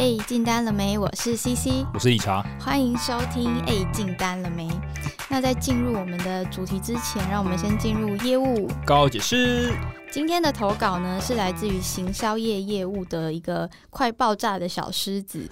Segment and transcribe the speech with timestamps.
[0.00, 0.98] 哎，进单了没？
[0.98, 3.48] 我是 CC，我是理查，欢迎收听。
[3.66, 4.68] 哎，进单了没？
[5.28, 9.72] 那在进入我们的主题之前，让我们先进入业务高解释。
[10.10, 15.50] 今天的投稿呢，是来自于行销业业务的一个快爆炸的小狮子。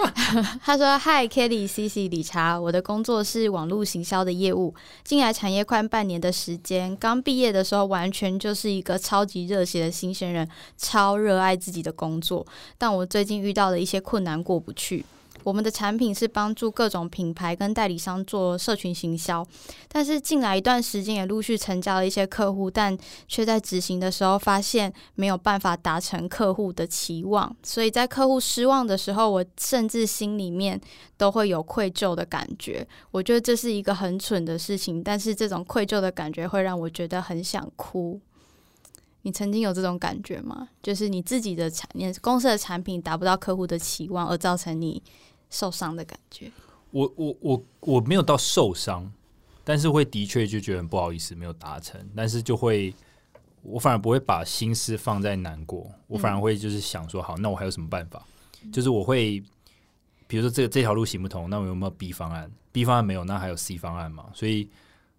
[0.62, 4.74] 他说：“Hi Kelly、CC、理查，我的工作是网络行销的业务，
[5.04, 6.94] 进来产业快半年的时间。
[6.98, 12.46] 刚毕业的时候，完全就是一个超级热血的新鲜人，超热爱自己的工作。
[12.76, 15.06] 但我最近遇到了一些困难，过不去。”
[15.44, 19.46] 我们的产品是帮助各种品牌跟代理商做社群行销，
[19.88, 22.96] 但是进来一段时间也陆续成交了一些客户，但
[23.28, 30.80] 却在执行的时候发现没有办法达成客户的期望，所以在客户失望的时候，我甚至心里面
[31.18, 32.86] 都会有愧疚的感觉。
[33.10, 38.18] 我觉得这是一个很蠢的事情，但是这种愧疚的感觉会让我觉得很想哭。
[39.26, 40.68] 你曾经有这种感觉吗？
[40.82, 45.02] 就是你自己的产你公司的产品达不到客户的期望，而造成你。
[45.50, 46.50] 受伤的感觉，
[46.90, 49.12] 我我我我没有到受伤，
[49.62, 52.94] 但是会的确就觉得很不好意思没有达成，但是就会
[53.62, 58.22] 我反而不会把心思放在难过，我反而会就是想说好，那我还有什么办法？
[58.72, 59.42] 就是我会
[60.26, 64.30] 比如说这个这条路行不通，那我有没有 B 方案？B 方案没有，那还有 C 方案嘛？
[64.34, 64.68] 所以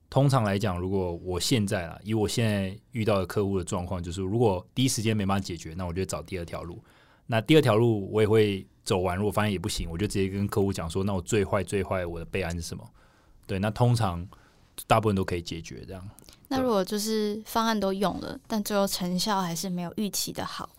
[0.09, 6.83] 通常来讲，如果我现在啊，以我现在遇到的客户的状况，就是如果第一时间没办法解决，那我就找第二条路。
[7.27, 8.65] 那第二条路我也会。
[8.85, 12.87] 走完，如果发现也不行，我就直接跟客户讲说：“那我最坏最坏，我的备案是什么？”
[13.47, 14.23] 对，那通常
[14.85, 16.07] 大部分都可以解决这样。
[16.49, 20.69] 那如果就是方案都用了，但最后成效还是没有预期的好，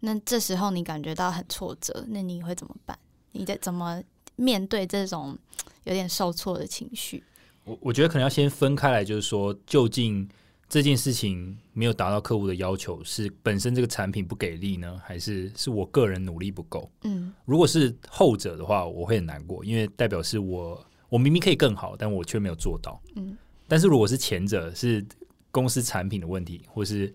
[0.00, 2.98] 那这时候你感觉到很挫折，那你会怎么办？
[3.30, 4.02] 你在怎么
[4.34, 5.38] 面对这种
[5.84, 7.22] 有点受挫的情绪？
[7.62, 10.28] 我我觉得可能要先分开来，就是说究竟。
[10.72, 16.90] 这件事情没有达到客户的要求，是本身这个产品不给力呢，还是是我个人努力不够？
[17.02, 22.98] 嗯，如果是后者的话，我会很难过，因为代表是我我明明可以更好，但我却没有做到。
[23.16, 23.36] 嗯，
[23.68, 25.04] 但是如果是前者，是
[25.50, 27.12] 公司产品的问题，或是。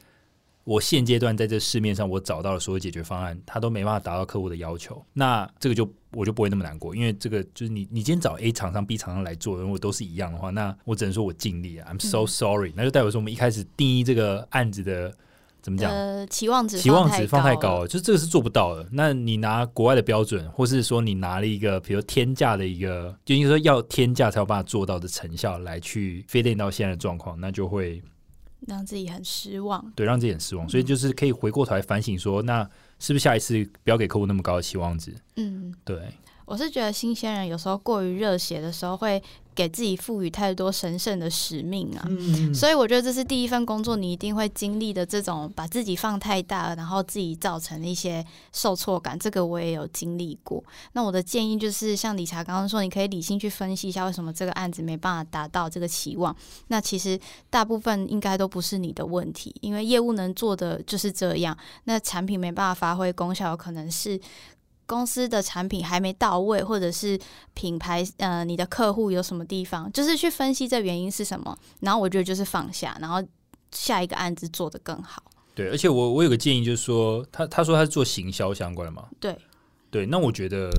[0.63, 15.15] 我现阶段在这市面上，我找到了所有解决方案，他都没办法达到客户的要求，那这个就我就不会那么难过，因为这个就是你你今天找 A 厂商、B 厂商来做，如果都是一样的话，那我只能说我尽力啊，I'm so sorry，那就代表说我们一开始定义这个案子的
[15.61, 15.91] 怎么讲？
[15.91, 18.87] 呃，期望值期望值放太高了，就这个是做不到的。
[18.91, 28.01] 那你拿国外的标准，或是说你拿了一个比如天价的一个，就应该说要天价才有办法做到的成效来去飞练到现在的状况，那就会。
[28.65, 32.67] 让自己很失望，对，让自己很失望，所以就是可以回过头来反省说，那
[32.99, 35.13] 是不是下一次不要给客户那么高的期望值？
[35.35, 36.13] 嗯，对。
[36.45, 39.21] 我是觉得新鲜人有时候过于热血的时候会。
[39.57, 42.07] 给自己赋予太多神圣的使命啊，
[42.53, 48.23] 所以我觉得这是第一份工作你一定会经历的这种把自己放太大，然后自己造成一些
[48.53, 49.17] 受挫感。
[49.17, 50.63] 这个我也有经历过。
[50.93, 56.35] 那我的建议就是，像理查刚刚说，你可以理性去分析一下为什么这个案子没办法达到这个期望。
[56.67, 57.19] 那其实
[57.49, 61.57] 大部分应该都不是你的问题，因为业务能做的就是这样。
[61.85, 64.21] 那产品没办法发挥功效，可能是。
[64.87, 67.19] 公司的产品还没到位，或者是
[67.53, 71.55] 品牌呃，你的客户有什么地方，就是去分析这原因是什么。
[71.81, 73.21] 然后我觉得就是放下，然后
[73.71, 75.21] 下一个案子做得更好。
[75.53, 79.37] 对，而且我我有个建议，就是说他他说他是做行销相关的嘛，对
[79.91, 80.05] 对。
[80.05, 80.69] 那我觉得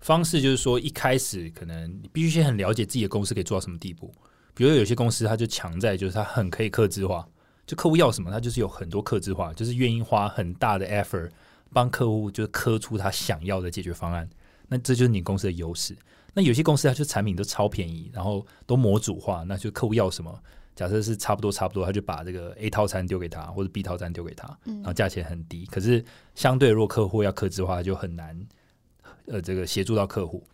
[0.00, 4.12] 方式就是说，一开始可能你必须先很了解自己的公司可以做到什么地步。
[4.54, 7.26] 比如有些公司，他就强在就是他很可以克制化，
[7.66, 11.30] 就客户要什么，他就是有很多克制化，就是愿意花很大的 effort。
[11.72, 14.28] 帮客户就是磕出他想要的解决方案，
[14.68, 15.96] 那这就是你公司的优势。
[16.34, 20.40] 那有些公司它就产品都超便宜，然后都模组化，那就客户要什么，
[20.76, 25.66] 假设是差不多差不多，他就把这个 A 套餐丢给他，或者 B 套餐丢给他，然后价钱很低。
[25.66, 28.38] 可是相对如果客户要克制化，就很难，
[29.26, 30.44] 呃，这个协助到客户。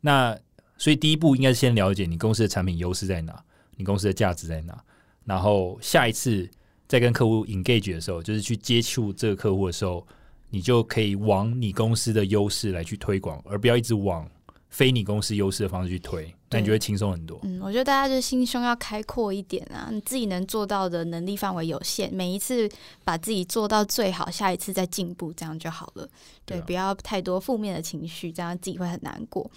[0.00, 0.36] 那
[0.76, 3.42] 所以第一步应该是先了解你公司的产品优势在哪，
[3.76, 4.84] 你公司的价值在哪，
[5.24, 6.46] 然后下一次
[6.86, 10.06] 再跟客户 engage 的时候，就是去接触这个客户的时候。
[10.50, 14.28] 你就可以往你公司的优势来去推广，而不要一直往
[14.68, 16.32] 非你公司优势的方式去推。
[16.52, 17.38] 那你就会轻松很多。
[17.44, 22.68] 嗯，我觉得大家就心胸要开阔一点啊，你自己能做到的能力范围有限，每一次
[23.04, 26.08] 把自己做到最好，下一次再进步，这样就好了。
[26.50, 29.48] 对，不要太多负面的情绪，这样自己会很难过。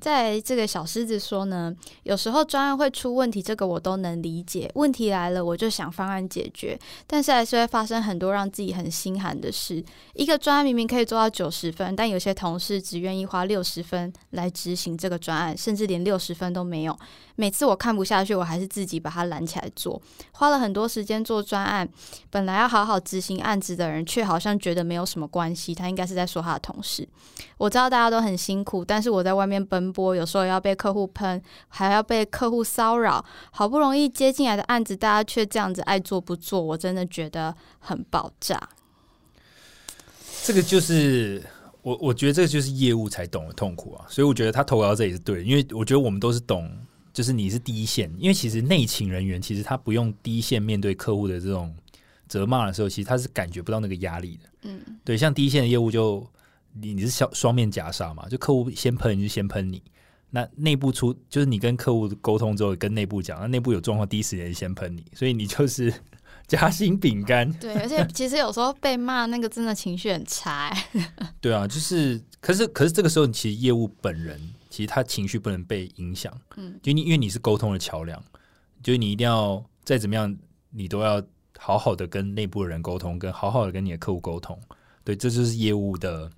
[0.00, 4.68] 在这个小狮子说呢，有时候专案会出问题，这个我都能理解。
[4.74, 6.76] 问题来了，我就想方案解决，
[7.06, 9.84] 但是还是会发生很多让自己很心寒的事。
[10.14, 16.30] 一个专案明明可以做到九十分，但有些同事只愿意花六十分来执行这个专案，甚至连六十。
[16.40, 16.98] 分都没有。
[17.36, 20.00] 每次我看不下去，我还是自己把它拦起来做。
[20.32, 21.86] 花了很多时间做专案，
[22.30, 25.74] 本来要好好执行案子的人，却好像觉得没有什么关系。
[25.74, 27.08] 他应该是在说他的同事。
[27.56, 33.24] 我知道大家都很辛苦，但是我在外面奔波，有时候要被客户喷，还要被客户骚扰。
[33.50, 38.68] 好不容易接进来的案子，大家却这样子爱做不做，我真的觉得很爆炸。
[40.44, 41.42] 这个就是
[41.82, 44.06] 我，我觉得这个就是业务才懂的痛苦啊。
[44.08, 46.70] 所以我觉得他投稿到这里是对的，因为我觉得我们都是懂。
[47.12, 51.74] 就是你是第一线，因为其实内勤人员其实他不用第一线面对客户的这种
[52.30, 54.48] 责骂的时候，其实他是感觉不到那个压力的。
[54.62, 56.26] 嗯，对，像第一线的业务就
[56.72, 59.82] 你你是双双面夹杀嘛，就客户先喷就先喷你，
[60.30, 65.92] 那内部出就是你跟客户沟通之后跟内部讲，那内部有状况第一时间先喷你，所以你就是
[66.46, 67.52] 夹心饼干。
[67.60, 70.72] 对，而且其实有时候被骂那个真的情绪很差。
[71.42, 74.40] 对啊，就是可是可是这个时候其实业务本人。
[74.70, 78.22] 其实他情绪不能被影响，嗯，就你因为你是沟通的桥梁，
[78.84, 80.34] 就是你一定要再怎么样，
[80.70, 81.20] 你都要
[81.62, 84.58] 好好的跟内部的人沟通，跟好好的跟你的客户沟通，
[85.04, 86.30] 对，这就是业务的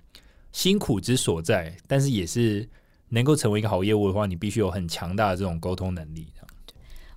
[0.51, 1.73] 辛苦之所在。
[1.87, 2.67] 但是也是
[3.07, 6.27] 能够成为一个好业务的话，你必须有很强大的这种沟通能力。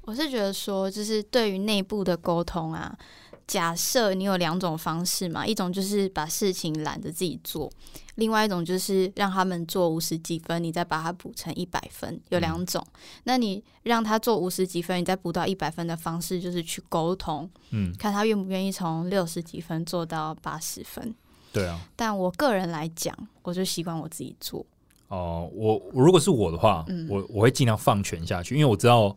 [0.02, 2.96] 我是觉得说，就是对于内部的沟通啊。
[3.46, 7.70] 假设你有两种方式嘛，一种就是把事情懒得自己做，
[8.16, 12.84] 另外一种就是让他们做五十几分，你再把它补成一百分，有两种。
[13.22, 21.14] 那你让他做五十几分，你再补到一百分的方式，就是去沟通，嗯，看他愿不愿意从六十几分做到八十分。
[21.52, 21.80] 对啊。
[21.94, 24.66] 但我个人来讲，我就习惯我自己做。
[25.06, 29.16] 哦，我如果是我的话，我我会尽量放权下去，因为我知道。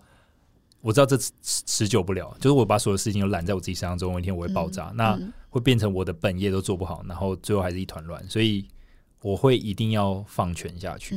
[0.82, 8.26] 我知道这持持久不了，就是我把所有事情都揽在我自己身上，总有一天我会爆炸，那会变成我的本业都做不好，然后最后还是一团乱。
[8.30, 8.66] 所以
[9.22, 11.16] 我会一定要放权下去，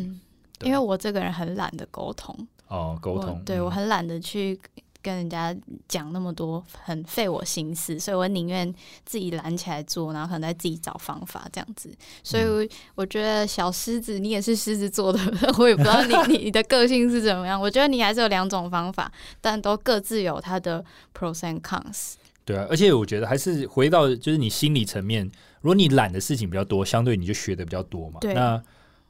[0.62, 2.37] 因为我这个人很懒得沟通。
[2.69, 4.59] 哦，沟通，对我很懒得去。
[5.02, 5.54] 跟人家
[5.88, 8.72] 讲那么多很费我心思，所以我宁愿
[9.04, 11.90] 自己揽起来做，然后可能再自己找方法这样子。
[12.22, 15.19] 所以我觉得小狮子，你也是狮子座的，
[15.58, 17.60] 我也不知道你 你的个性是怎么样。
[17.60, 22.14] 我觉得你还是有两种方法，但都各自有它的 pros and cons。
[22.44, 25.25] 对啊，而且我觉得还是回到就是你心理层面，
[25.60, 28.20] 如果你懒的事情比较多，相对你就学的比较多嘛。
[28.22, 28.62] 那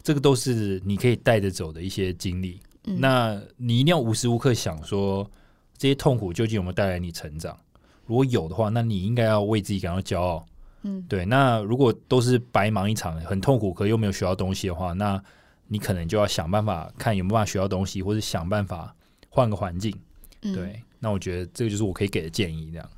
[0.02, 2.60] 这个都是你可以带着走的一些经历。
[2.84, 5.30] 那你一定要无时无刻想说。
[5.76, 7.58] 这些痛苦究竟有没有带来你成长？
[8.06, 10.44] 如果有的话，那你应该要为自己感到骄傲。
[10.82, 11.24] 嗯，对。
[11.24, 15.22] 那如果都是白忙一场，很痛苦，可又没有学到东西的话，那
[15.68, 18.94] 你可能就要想办法看有没有办法学到东西，或者想办法
[19.28, 19.94] 换个环境。
[20.40, 22.90] 对，那我觉得这个就是我可以给的建议，这样。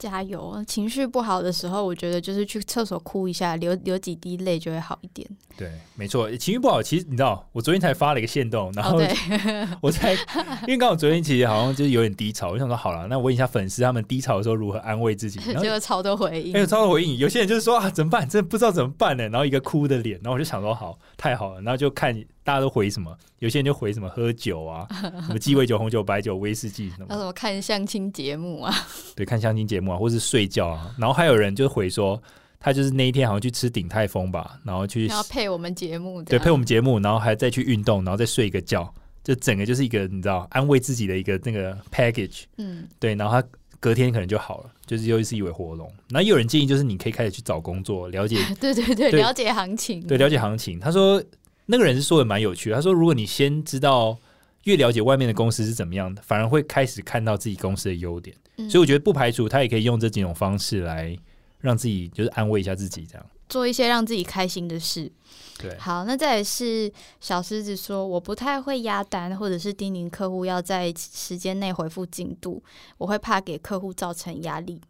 [0.00, 0.64] 加油！
[0.66, 5.28] 情绪不好的时候，我觉得就是去厕所哭一下，流流几滴泪就会好一点。
[5.58, 8.98] 对，没错，情绪不好，其实你知道，我昨天才发了一个线动，然后
[9.82, 10.14] 我才
[10.62, 17.18] 因为刚好昨天其实好像就是有点低潮，我想说好了，那我问一下粉丝他们低潮的时候如何安慰自己， 就有超多回应，有超多回应。
[17.18, 18.26] 有些人就是说啊，怎么办？
[18.26, 19.28] 真的不知道怎么办呢？
[19.28, 24.86] 然后一个哭的脸，然后我就想说好，太好了，然后就看大家都回什么，有些人就回什么喝酒啊，
[25.26, 28.74] 什么鸡尾酒、红酒、白酒、威士忌什么，那什么看相亲节目啊，
[29.14, 32.20] 对，看相亲节目啊，或是睡觉啊，然后还有人就回说。
[32.62, 38.94] 他就是那一天好像去吃鼎泰丰吧，然后去要配我们节目，对，配我们节目，然后还再去运动，然后再睡一个觉，
[39.24, 43.48] 就整个就是一个你知道安慰自己的一个那个 package，嗯，对，然后他
[43.80, 45.90] 隔天可能就好了，就是又是一尾活龙。
[46.10, 50.78] 那有人建议就是你可以开始去找工作，了解， 对对对，了解行情，对，了解行情。
[50.78, 51.22] 他说
[51.70, 54.18] 那个人是说的蛮有趣的，他说如果你先知道
[54.64, 58.36] 越了解外面的公司是怎么样的，反而会开始看到自己公司的优点。
[58.68, 61.16] 所以我觉得不排除他也可以用这几种方式来。
[61.62, 65.12] 让自己就是安慰一下自己，这样做一些让自己开心的事。
[65.58, 72.62] 对，好，那再是小狮子说，我不太会压单，或者是叮咛客户要在时间内回复进度，
[72.96, 74.80] 我会怕给客户造成压力。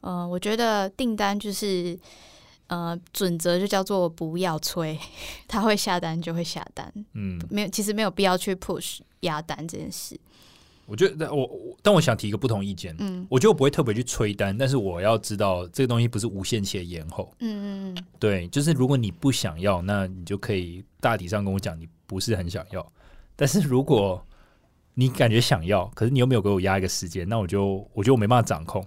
[0.00, 1.94] 嗯，我觉得订单就是
[2.66, 4.98] 呃准则就叫做不要催，
[5.48, 6.92] 他会下单就会下单。
[7.12, 10.18] 嗯，没有，其实没有必要去 push 压单这件事。
[10.86, 11.48] 我觉得我，
[11.82, 12.94] 但我想提一个不同意见。
[12.98, 17.32] 嗯，我觉得我不会特别去催单，但是我要知道这个东西不是无限期的延后。
[17.38, 22.86] 嗯嗯嗯，对，就是如果你不想要，那你就可以大体上跟我讲你不是很想要。
[23.34, 24.22] 但是如果
[24.92, 28.86] 你感觉想要，可是你又没有给我压一个时间，那我就我觉得我没办法掌控。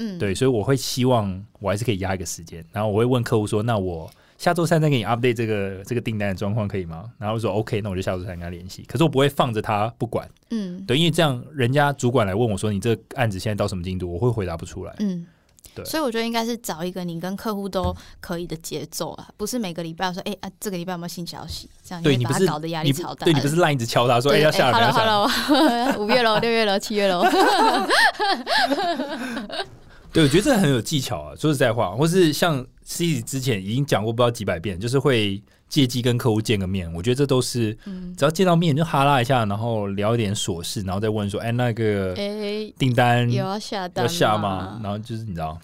[0.00, 4.10] 嗯，对，所以我会希望我还是可以压一个时间，然后我会问客户说，那我。
[4.40, 7.04] 下周三再给你 update 这个这个订单的状况可以吗？
[7.18, 8.82] 然后说 OK，那我就下周三跟他联系。
[8.88, 15.26] 可是我不会放着他不管，嗯，对，因为这样人家主管来问我说你这个案子现在到什么进度，我会回答不出来，嗯，
[15.74, 21.68] 对所以我觉得应该是找一个你跟客户都可以的节奏啊，不是每个礼拜说，哎、啊，这个礼拜有没有新消息？
[21.84, 23.26] 这样会把他对你不是搞得压力超大。
[23.26, 25.04] 对你不是烂一直敲他说，哎、对要下来，要下来。
[25.04, 27.26] ，Hello，Hello， 五月喽，六月喽，七月喽。
[30.12, 31.34] 对，我觉得这很有技巧啊。
[31.36, 36.92] 说实在话，或是像 C 之前已经讲过不知道几百遍，就是会借机跟客户见个面。
[36.92, 44.80] 我觉得这都是嗯，只要见到面就哈拉一下，然后聊一点琐事，然后再问说，哎、那个哎、订单有要下单要下吗？
[44.82, 45.58] 然后就是你知道，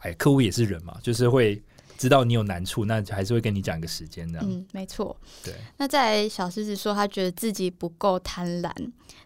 [0.00, 1.60] 哎，客户也是人嘛，就是会
[1.98, 4.46] 知道你有难处，那还是会跟你讲一个时间这样。
[4.48, 5.14] 嗯，没错。
[5.44, 8.72] 对，那在小狮子说，他觉得自己不够贪婪，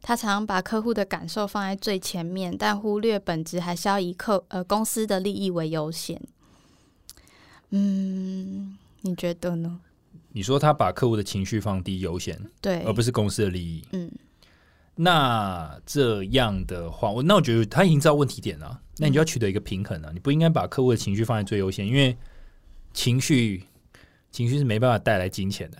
[0.06, 6.22] 他常常把客户的感受放在最前面，但忽略本质还是要以客呃公司的利益为优先。
[7.70, 9.80] 嗯，你觉得呢？
[10.30, 13.82] 你说他把客户的情绪放低优先，对，而不是公司的利益。
[13.90, 14.08] 嗯
[14.94, 22.16] 那这样的话，我那我觉得他已经知道问题点了，那你就要取得一个平衡啊，你不应该把客户的情绪放在最优先，因为
[22.94, 23.64] 情绪
[24.30, 25.78] 情绪是没办法带来金钱的。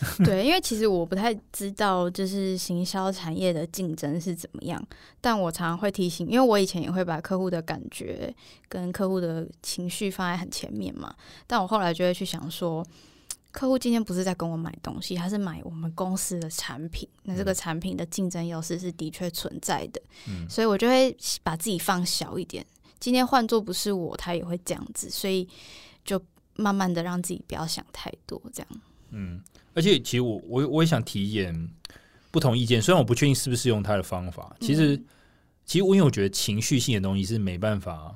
[0.24, 4.82] 对，因为其实我不太知道，就是行销产业的竞争是怎么样，
[5.20, 8.34] 但我常常会提醒，因为我以前也会把客户的感觉
[8.68, 11.14] 跟客户的情绪放在很前面嘛，
[11.46, 12.84] 但我后来就会去想说，
[13.52, 22.64] 客户今天不是在跟我买东西，他是买我们公司的产品，那这个产品的竞争优势是的确存在的，嗯所以我就会把自己放小一点。
[22.98, 25.48] 今天换做不是我，他也会这样子，所以
[26.04, 26.20] 就
[26.54, 28.68] 慢慢的让自己不要想太多，这样。
[29.10, 29.40] 嗯，
[29.74, 31.68] 而且其实我我我也想提一点
[32.30, 35.04] 不同意见，虽然我不确定是不是用他的方法，其实、嗯
[35.66, 38.12] 其实我因为我觉得情绪性的东西是没办法，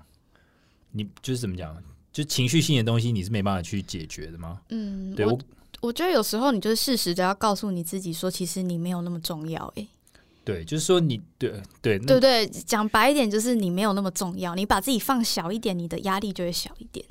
[0.90, 1.80] 你就是怎么讲，
[2.12, 4.60] 就情绪性的东西你是没办法去解决的吗？
[4.70, 5.38] 嗯，对我
[5.80, 9.86] 我觉得有时候你就是适时的要告诉你自己说，其实你没有那么重要、欸，
[10.44, 12.44] 对，就是说你对对对对？
[12.48, 17.06] 讲白一点，就是你没有那么重要，你把自己放小一点，你的压力就会小一点。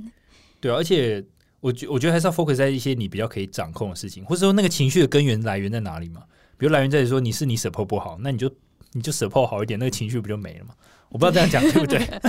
[0.59, 1.23] 对啊，而且
[1.63, 6.21] 我觉我觉得还是要 focus 在一些你比较可以掌控的事情，或者说那个情绪的根源来源在哪里嘛？
[6.57, 8.51] 比如来源在于说你是你 support 不好，那你就
[8.91, 10.73] 你就 support 好一点，那个情绪不就没了嘛？
[11.07, 11.99] 我不知道这样讲对不对？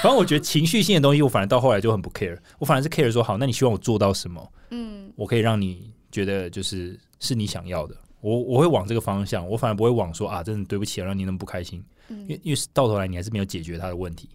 [0.00, 4.52] 反正我觉得情绪性的东西，我反而到后来就很不 care，我反而是 care 说好，那你希望我做到什么？
[4.70, 14.28] 嗯，我可以让你觉得就是是你想要的，我我会往这个方向，我反而不会往说啊，真的对不起啊，让你那么不开心，因为因为到头来你还是没有解决他的问题。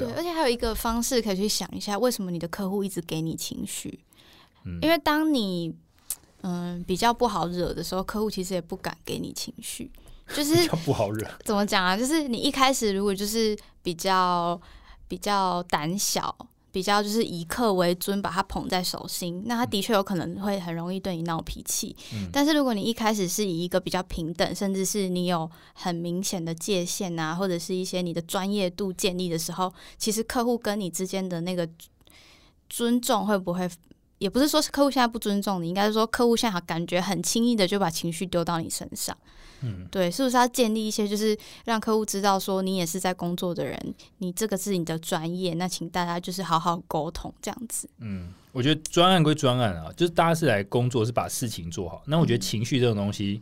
[0.00, 4.00] 对而且还有一个方式可以去想一下，为什么你的客户一直给你情绪？
[4.64, 5.74] 嗯因为当你
[6.42, 9.90] 嗯比较不好惹的时候，客户其实也不敢给你情绪。
[10.34, 11.94] 就是 比较不好惹，怎么讲啊？
[11.96, 14.58] 就是你一开始如果就是比较
[15.06, 16.34] 比较胆小，
[16.74, 21.94] 比较就是以客为尊，把他捧在手心，那他的确有可能会很容易对你闹脾气。
[22.12, 31.68] 嗯但是如果你一开始是以一个比较平等，甚至是你有很明显的界限啊，或者是一些你的专业度建立的时候，其实客户跟你之间的那个
[32.68, 33.70] 尊重会不会？
[34.18, 39.16] 也不是说是客户现在不尊重你，应该是说客户现在感觉很轻易的就把情绪丢到你身上。
[39.62, 47.88] 嗯，对，是不是要建立一些，就是让客户知道说你也是在工作的人，你这个是你的专业，那请大家就是好好沟通这样子。
[47.98, 52.02] 嗯，我觉得专案归专案啊，就是大家是来工作，是把事情做好。
[52.06, 53.40] 那我觉得情绪这种东西，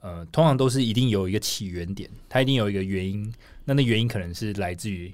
[0.00, 3.32] 呃，通常都是一定有一个起源点，它一定有一个原因。
[3.64, 5.12] 那那原因可能是来自于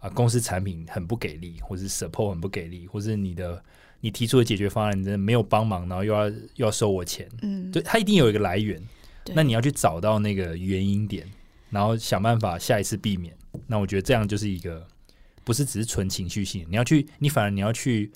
[0.00, 3.62] 啊、公司产品很不给力，或是 support 很不给力，或是你的
[4.00, 8.82] 你提出的解决方案真的没有帮忙，然后又要又要收我钱，嗯，对，它一定有一个来源。
[9.24, 11.26] 对那你要去找到那个原因点，
[11.70, 13.34] 然后想办法下一次避免。
[13.66, 14.86] 那我觉得这样就是一个
[15.44, 18.10] 不是只是纯情绪性，你要去，你反而你要去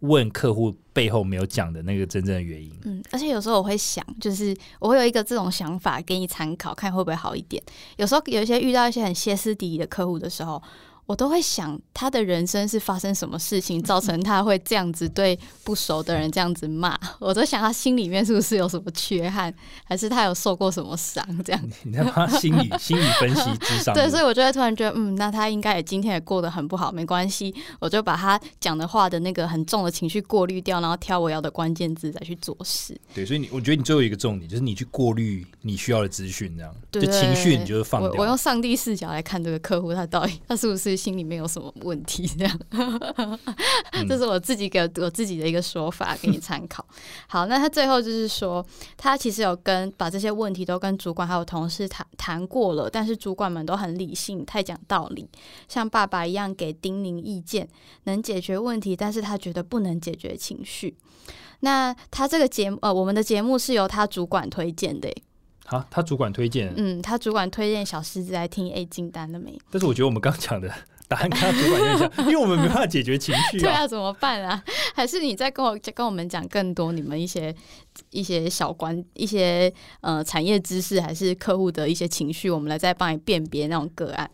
[0.00, 2.72] 问客户背后没有讲的那个真正的原因。
[2.84, 7.62] 嗯，而且有时候我会想，就是我会有一个这种想法给你参考，看会不会好一点。
[7.96, 10.62] 有时候有一些遇到一些很歇斯底里的客户的时候，
[11.10, 16.96] 我都会想他的人生是发生什么事情，造成他会这样子对不熟的人这样子骂。
[17.18, 19.52] 我都想他心里面是不是有什么缺憾，
[19.82, 21.60] 还是他有受过什么伤这样。
[21.82, 32.96] 你在帮他心理 心理分析智商， 对，所以我就会突然觉得，嗯，那他应该也今天也过得很不好，没关系，我就把他讲的话的那个很重的情绪过滤掉，然后挑我要的关键字再去做事。
[33.12, 38.12] 对，所以你我觉得你最后一个重点就是你去过滤你需要的资讯，这样对就情绪你就是放掉。
[38.12, 42.26] 我我用上帝视角来看这个客户，他到底他是不是心里面有什么问题？
[42.26, 46.84] 这样，嗯 这是我自己给我自己的一个说法，给你参考。
[47.26, 48.64] 好，那他最后就是说，
[48.96, 55.28] 他其实有跟把这些问题都跟主管还有同事谈谈过了，但是主管们都很理性，太讲道理，
[55.68, 57.66] 像爸爸一样给叮咛意见，
[58.04, 60.96] 能解决问题，但是他觉得不能解决情绪。
[61.60, 65.12] 那他这个节目，呃，我们的节目是由他主管推荐的
[65.72, 69.58] 耶，好，他主管推荐，嗯，他主管推荐小狮子来听 A 进单的没？
[69.70, 70.68] 但是我觉得我们刚讲的
[71.08, 73.60] 答案跟他主管有点像，因为我们没办法解决情绪啊。
[73.64, 74.62] 对啊，怎么办啊？
[74.94, 77.54] 还是你再跟我跟我们讲更多你们一些
[78.10, 84.30] 一些小关一些呃产业知识，还是客户的一些情绪，我们来再帮你辨别那种个案。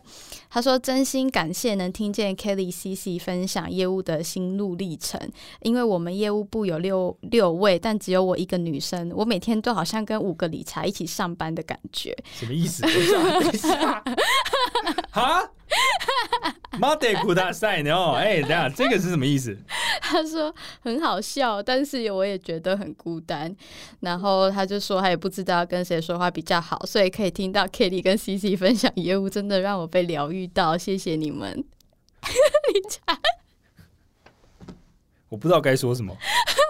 [0.48, 5.20] 他说：“真心感谢能听见 Kelly CC 分享业务的心路历程，
[5.60, 12.16] 因为我们业务部有六六位，但只有我一个女生，我每天都好像跟五个理财一起上班的感觉。
[12.32, 12.82] 什么意思？
[12.82, 14.04] 等一下，等一下，
[15.10, 15.50] 哈？
[16.78, 17.90] 马德库大赛呢？
[17.92, 19.54] 哦，哎，等一下，这个是什么意思？
[20.00, 23.45] 他说很好笑，但是我也觉得很孤单。
[24.00, 30.78] 然后他就说他也不知道跟谁说话比较好，所以可以听到 Kitty 跟 CC 分享业务，真的让我被疗愈到。
[30.78, 31.52] 谢谢你们，
[32.22, 33.18] 理查。
[35.28, 36.16] 我不知道该说什么。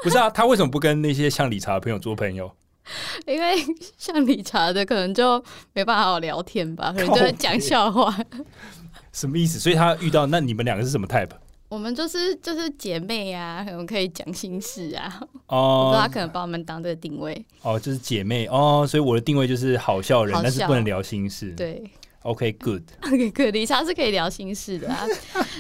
[0.03, 2.51] 不是啊，他为什么不跟那些像理查的朋友做朋友？
[3.27, 3.57] 因为
[3.99, 5.43] 像理查的可能就
[5.73, 8.17] 没办法好好聊天吧，可能就会讲笑话。
[9.13, 9.59] 什么意思？
[9.59, 11.31] 所以他遇到那你们两个是什么 type？
[11.69, 15.21] 我们就是就是姐妹啊，我们可以讲心事啊。
[15.49, 17.45] 我哦我知道他可能把我们当这个定位。
[17.63, 21.51] 哦，就是姐妹哦，所以我的定位就是好笑人，笑但是不能聊心事。
[21.53, 21.83] 对
[22.23, 25.05] ，，OK，good，OK，good，李莎是可以聊心事的啊。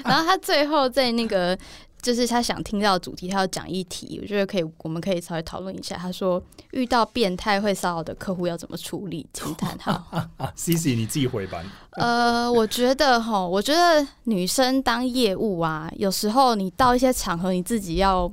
[0.04, 1.58] 然后他最后在那个
[2.06, 5.96] 就是他想听到的主题，他要讲一题，我觉得可以，我们可以稍微讨论一下。
[5.96, 9.26] 他说遇到变态会骚扰的客户要怎么处理？
[9.32, 9.92] 惊叹号。
[10.36, 11.60] 啊， C C 你自己回吧。
[11.94, 18.32] 呃，我觉得哈，我觉得女生当业务啊，有时候你到一些场合，你自己要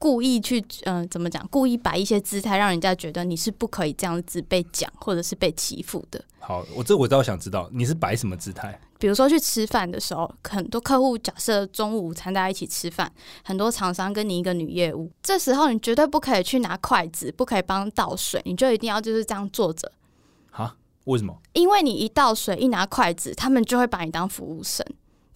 [0.00, 1.46] 故意去，嗯、怎么讲？
[1.48, 6.24] 故意摆一些姿态，让人家觉得你是不可以这样子被讲，或者是被欺负的。
[6.38, 8.80] 好，我这我倒想知道你是摆什么姿态？
[8.98, 13.12] 比如说去吃饭的时候，很多客户假设中午午餐大家一起吃饭，
[13.44, 19.92] 很多厂商跟你一个女业务，这时候你绝对不可以去拿筷子，不可以帮倒水，你就一定要就是这样坐着，
[20.50, 20.74] 哈？
[21.04, 21.34] 为什么？
[21.54, 24.86] 因为你一倒水一拿筷子，他们就会把你当服务生，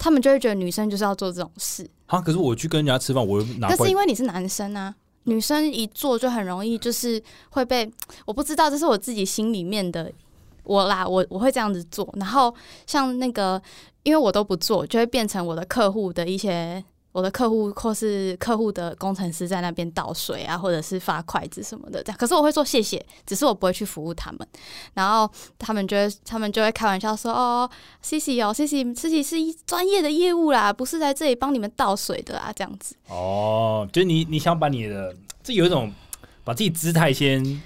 [0.05, 1.89] 他们就会觉得女生就是要做这种事。
[2.05, 2.21] 啊？
[2.21, 4.93] 可是我去跟人家吃饭，我又拿筷但是因为你是男生啊，
[5.23, 7.19] 女生一做就很容易就是
[7.49, 7.91] 会被，
[8.23, 10.11] 我不知道，这是我自己心里面的
[10.63, 12.07] 我啦，我我会这样子做。
[12.19, 12.53] 然后
[12.85, 13.59] 像那个，
[14.03, 16.85] 因为我都不做，就会变成我的客户的一些。
[17.15, 22.17] 我的客户或是客户的工程师在那边倒水啊，或者是发筷子什么的，这样。
[22.17, 24.45] 可是我会说谢谢，只是我不会去服务他们。
[24.95, 27.69] 然后他们就会，他们就会开玩笑说：“哦
[28.01, 35.89] ，C C 哦，C C C C 是一专业的业务啦，不是在这里帮你们倒水的啊，这样子。”哦，就是你你想把你的这有一种
[36.43, 37.61] 把自己姿态先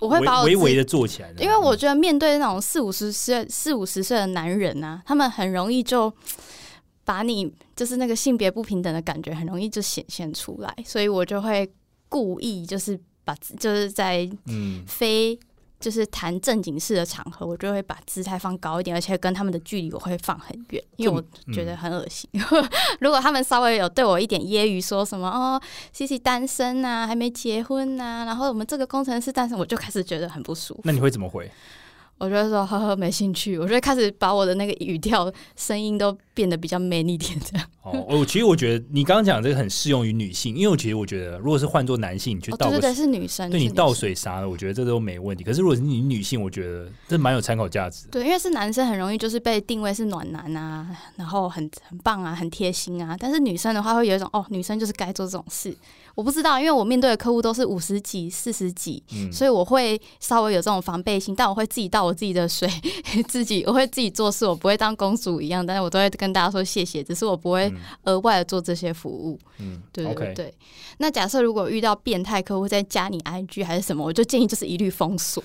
[0.00, 6.10] 我会把我微微的做起来，因为我觉得面对那种四五十岁、四五十岁的男人啊，他们很容易就
[7.04, 11.70] 把你就是那个性别不平等的感觉，很容易就显现出来，所以我就会
[12.08, 15.38] 故意就是把就是在嗯非
[15.80, 22.30] 就是谈正经事的场合，我就会把姿态放高一点，而且跟他们的距离我会放很远，因为我觉得很恶心。
[23.00, 25.60] 如果他们稍微有对我一点揶揄，说什么哦
[25.92, 30.80] ，C C 单身啊，还没结婚呐、然后我们这个工程师单身，我就开始觉得很不舒服。
[30.84, 31.50] 那你会怎么回？
[32.18, 37.66] 我就会说呵呵没兴趣，我就会开始把我的那个语调、声音都变得比较 man 一点，这样。
[37.82, 43.94] 哦，我其实我觉得你刚刚讲这个很适用于女性，因为我其实我觉得，如果是换做男性，你去哦，倒个对对对，是女生，对你倒。
[43.94, 45.44] 水啥的，我觉得这都没问题。
[45.44, 48.10] 可是如果是你女性，我觉得这蛮有参考价值的。
[48.10, 53.16] 对，因为是男生很容易就是被定位是暖男啊，然后很很棒啊，很贴心啊。
[53.18, 55.72] 但是女生的话会有一种哦，女生就是该做这种事。
[56.14, 62.68] 我不知道，因为我面对的客户都是五十几、四十几，嗯，所以我会稍微有这种防备心，但我会自己倒我自己的水，
[63.28, 69.38] 自己我会自己做事，我不会当公主一样，但是我都会跟大家说谢谢，只是我不会嗯额外的做这些服务。
[69.58, 70.54] 嗯，对对对。
[70.98, 75.42] 那假设如果遇到变态客户在加你 IG 还是什么，我就建议就是一律封锁，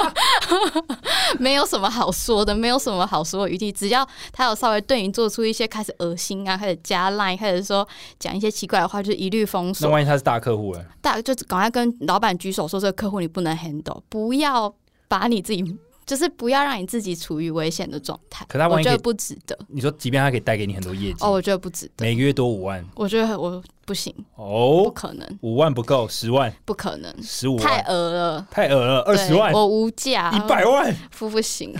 [1.38, 3.72] 没有什么好说的，没有什么好说的余地。
[3.72, 7.86] 只要他有稍微对你做出一些开始恶心啊，开始加 line，开始说
[8.18, 9.90] 讲一些奇怪的话，就一律封那锁。
[9.90, 14.74] 万一他是大客户哎，大就赶快跟老板举手说，这个客户你不能 handle，不要
[15.08, 15.78] 把你自己。
[16.06, 19.56] 就是不要让你自己处于危险的状态，可他万一可我觉得不值得。
[19.68, 24.82] 你说即便他可以带给你很多业绩，哦，我觉得不值得，每个月多五万，我觉得我不行，哦？
[24.82, 27.14] 不哦，可能，五万不够，十万、不可能。
[27.22, 31.72] 十五太额，了，太额了，二十万、我无价，一百万，付不行，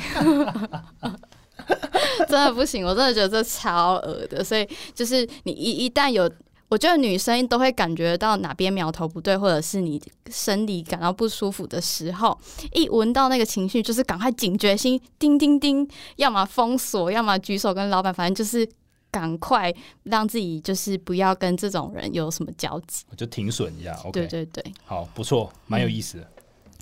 [2.29, 4.45] 真的不行，我真的觉得这超额的。
[4.45, 6.31] 所以就是你一一旦有，
[6.71, 12.39] 我觉得女生都会感觉到哪边苗头不对，或者是你生理感到不舒服的时候，
[12.73, 18.67] 一闻到那个情绪，就是赶快警觉心，叮叮叮，要么封锁，要么举手跟老板，反正就是。
[19.13, 23.05] 赶快让自己就是不要跟这种人有什么交集。
[23.11, 23.93] 我就停损一下。
[24.05, 26.31] OK，对对对，好，不错，蛮有意思的。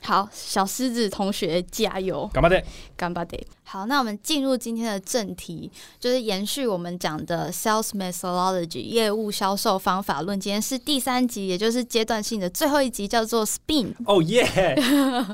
[0.03, 2.63] 好，小狮子同学加油，干巴得？
[2.97, 3.47] 干巴得。
[3.65, 10.41] 好，那我们进入今天的正题，就是延续我们讲的 sales methodology 业务销售方法论。
[10.41, 13.93] 今天是第三集，也就是阶段性的最后一集，叫做 spin。
[14.07, 14.75] 哦耶！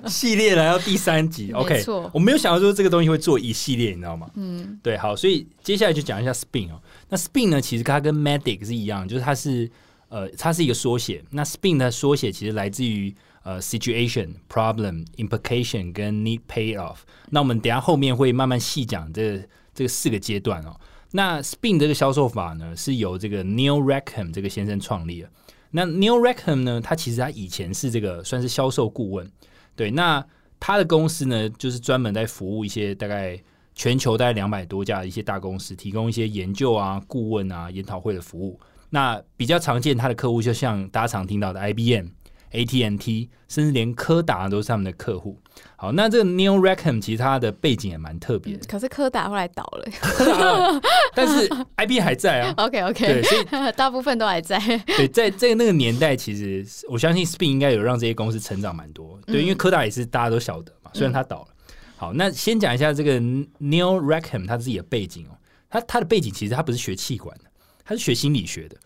[0.09, 4.29] 系列来到第三集，OK，没错我没有想到说这个东西会做一系列，你知道吗？
[4.35, 6.81] 嗯，对，好，所以接下来就讲一下 SPIN 哦。
[7.09, 9.71] 那 SPIN 呢，其实它跟 MEDIC 是一样，就是它是
[10.09, 11.23] 呃，它是一个缩写。
[11.31, 16.97] 那 SPIN 的缩写其实来自于呃 situation、problem、implication 跟 need payoff。
[17.31, 19.41] 那我们等下后面会慢慢细讲这
[19.73, 20.75] 这四个阶段哦。
[21.13, 25.31] 那 SPIN 这个销售法呢，是由这个 Neil Rackham 这个先生创立的。
[25.71, 29.31] 那 Neil Rackham 呢，他其实他以前是这个算是销售顾问，
[29.77, 30.25] 对，那
[30.59, 33.39] 他的公司呢，就是专门在服务一些大概
[33.75, 38.59] 全球大概两百多家一些大公司，提供一些研究啊、顾问啊、研讨会的服务。
[38.91, 42.07] 那比较常见他的客户，就像大家常听到的 IBM、
[42.55, 45.39] AT&T，甚至连柯达都是他们的客户。
[45.77, 50.81] 好，那这个 Neil Rackham 其实他的背景也蛮特别的，可是柯达后来倒了。
[51.15, 52.55] 但是 IBM 还在啊。
[52.65, 53.45] OK，OK，所以
[53.77, 54.59] 大部分都还在。
[54.87, 59.19] 对，在在那个年代，其实我相信 Spin 应该有让这些公司成长蛮多。
[59.27, 61.49] 对，因为柯达也是大家都晓得嘛，虽然它倒了。
[61.97, 65.37] 好，那先讲一下这个 Neil Rackham 他自己的背景哦。
[65.69, 67.45] 他他的背景其实他不是学气管的，
[67.85, 68.77] 他是学心理学的。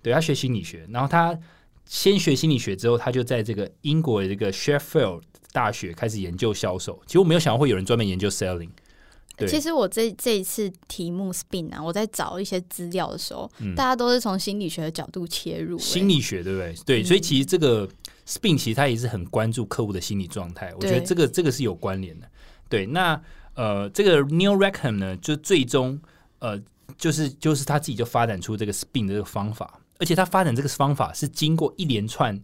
[0.00, 1.36] 对他学心理学，然后他
[1.88, 5.22] 先学心理学之后，他就在这个英国的这个 Sheffield
[5.52, 7.00] 大学开始研究销售。
[7.06, 8.70] 其实我没有想到会有人专门研究 selling。
[9.36, 16.74] 对，其实我这这一次题目 spin 啊，我在找一些资料的时候，嗯大家都是从心理学的角度切入、欸心理学对不对？
[16.84, 17.88] 对，所以其实这个
[18.26, 22.28] Spin 其实他也是很关注客户的心理状态，我觉得这个这个是有关联的。
[22.68, 23.18] 对，那
[23.54, 25.98] 呃，这个 Neil Rackham 呢，就最终
[26.40, 26.60] 呃，
[26.98, 32.40] 就是就是他自己就发展出这个 Spin 的这个方法，而且他发展这个方法是经过一连串。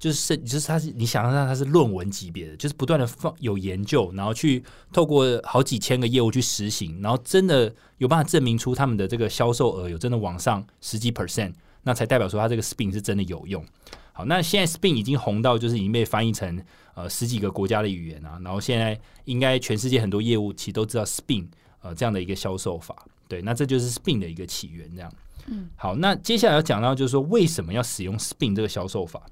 [0.00, 13.64] 就是就是他是你想象他是论文级别的，就是不断的放有研究，然后去透过好几千个业务去实行，然后真的有办法证明出他们的这个销售额有真的往上十几 percent，那才代表说它这个 Spin 是真的有用。
[14.12, 21.48] 好，那现在 Spin 已经红到就是已经被翻译成呃十几个国家的语言啊，然后现在应该全世界很多业务其实都知道 Spin
[21.82, 22.94] 呃这样的一个销售法。
[23.26, 24.88] 对，那这就是 Spin 的一个起源。
[24.94, 25.12] 这样，
[25.50, 29.22] 嗯，好，那接下来要讲到就是说为什么要使用 Spin 这个销售法。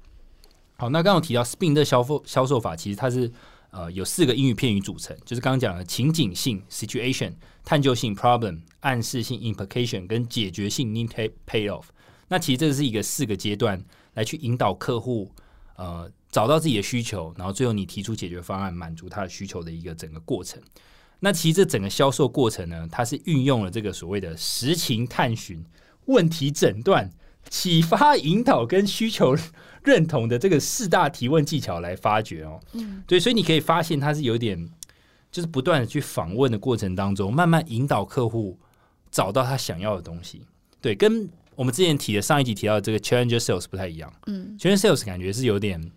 [0.77, 3.31] 好，那刚刚提到 Spin 这销售销售法，其实它是
[3.71, 11.83] 呃有四个英语片语组成，就是刚刚讲的情景性 （situation）、探究性 （problem）、暗示性 （implication） 跟解决性 （need pay payoff）。
[12.27, 15.31] 那其实这是一个四个阶段来去引导客户
[15.77, 20.61] 呃找到自己的需求，然后最后你提出解决方案，满足他的需求的一个整个过程。
[21.19, 25.65] 那其实这整个销售过程呢，它是运用了这个所谓的实情探寻、
[26.07, 27.09] 问题诊断、
[27.49, 29.37] 启发引导跟需求
[29.83, 32.59] 认同的这个四大提问技巧来发掘哦。
[32.73, 34.69] 嗯，对，所以你可以发现它是有点，
[35.31, 38.59] 就是不断的去访问的过程当中，慢慢引导客户
[39.09, 40.45] 找到他想要的东西。
[40.81, 44.13] 对，跟我们之前提的上一集提到的这个 Challenger Sales 不太一样。
[44.27, 45.91] 嗯，Challenger Sales 感觉是有点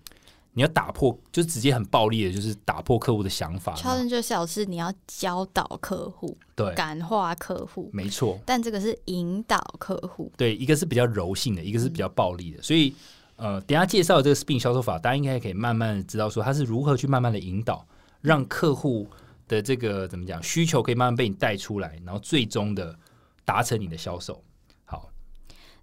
[0.53, 3.75] 你要打破，就直接很暴力的，就是打破客户的想法。
[3.77, 8.39] ，challenge 小事你要教导客户、对，感化客户，没错。
[8.45, 10.31] 但这个是引导客户。
[10.37, 12.93] 对，一个是比较柔性的，一个是比较暴力的，所以
[13.37, 17.87] 呃，等下介绍这个 Spin 销售法，大家应该可以慢慢的知道说它是如何去慢慢的引导，
[18.21, 19.09] 让客户
[19.47, 22.95] 的这个怎么讲需求可以慢慢被你带出来，然后最终的
[23.45, 24.43] 达成你的销售。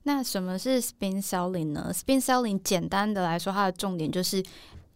[0.08, 4.44] 好，那什么是 spin selling 呢？spin selling 简单的来说，它的重点就是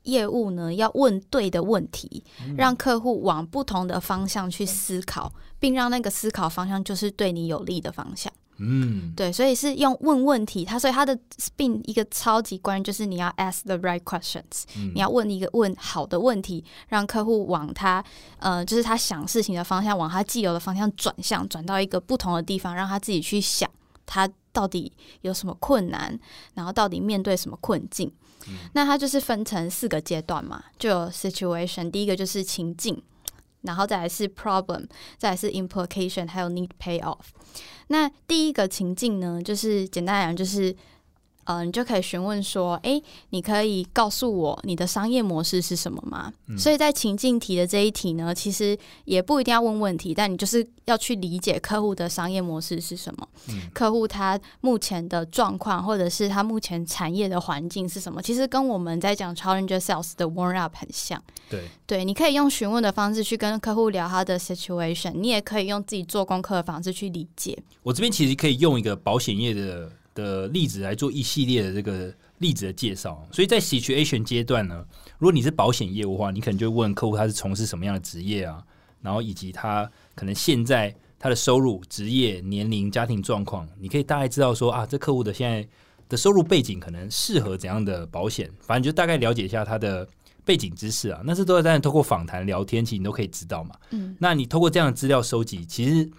[0.03, 2.23] 业务呢要问对的问题，
[2.57, 8.31] 让客户往不同的方向去思考，并让那个思考方向就是对你有利的方向。
[8.63, 18.03] 嗯，对，所以是用问问题，它所以它的 spin 一个超级关键就是你要 ask the right questions，、嗯你要问一个问好的问题，让客户往他
[18.37, 23.69] 呃就是他想事情的方向，往他既有的方向转向，转到一个不同的地方，让他自己去想
[24.05, 26.19] 他到底有什么困难，
[26.55, 28.11] 然后到底面对什么困境。
[28.73, 32.99] 那它就是分成四个阶段嘛，就有 situation，第一个就是情境，
[33.61, 34.87] 然后再来是 problem，
[35.17, 37.19] 再来是 implication，还有 need payoff。
[37.87, 40.75] 那第一个情境呢，就是简单来讲，就是
[41.45, 46.31] 呃，你就可以询问说，诶，你可以告诉我你的商业模式是什么吗？
[46.57, 53.27] 所以在情境题的这一题呢，其实也不一定要问问题，但你就是要去理解客户的商业模式是什么，
[53.73, 61.21] 客户他目前的状况，或者是他目前产业的环境是什么，其实跟我们在讲 Challenger Sales 的 Warm Up 很像。
[61.49, 67.57] 对，对，你可以用询问的方式去跟客户聊他的 situation，你也可以用自己做功课的方式去理解。
[67.83, 73.25] 我这边其实可以用一个保险业的的例子来做一系列的这个例子的介绍。
[73.31, 74.85] 所以在 situation 阶段呢，
[75.17, 78.63] 如果你是保险业务的话，你可能就问客户他是从事什么样的职业啊，
[79.01, 85.67] 然后以及他可能现在他的收入、职业、年龄、家庭状况，你可以大概知道说啊，这客户的现在
[86.09, 90.07] 的收入背景可能适合怎样的保险，反正就大概了解一下他的
[90.43, 91.21] 背景知识啊。
[91.23, 93.75] 那是都在当然透过访谈聊天，其实你都可以知道嘛。
[93.91, 96.09] 嗯，那你透过这样的资料收集，其实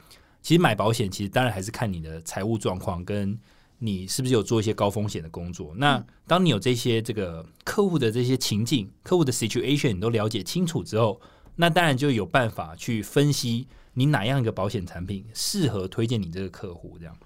[0.40, 3.38] 其实买保险，其实当然还是看你的财务状况，跟
[3.84, 5.74] 你是不是有做一些高风险的工作。
[5.76, 11.20] 那当你有这些这个客户的这些情境、客户的 situation 你都了解清楚之后，
[11.56, 16.96] 那当然就有办法去分析你哪样一个保险产品适合推荐你这个客户。
[17.00, 17.16] 这样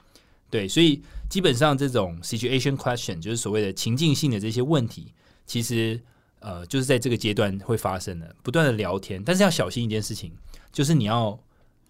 [0.49, 5.13] 对，所以基本上这种 situation question 就是所谓的情境性的这些问题，
[5.45, 6.01] 其实
[6.39, 10.33] 呃就是在这个阶段会发生的，不断的聊天，但是要小心一件事情，
[10.73, 11.39] 就是你要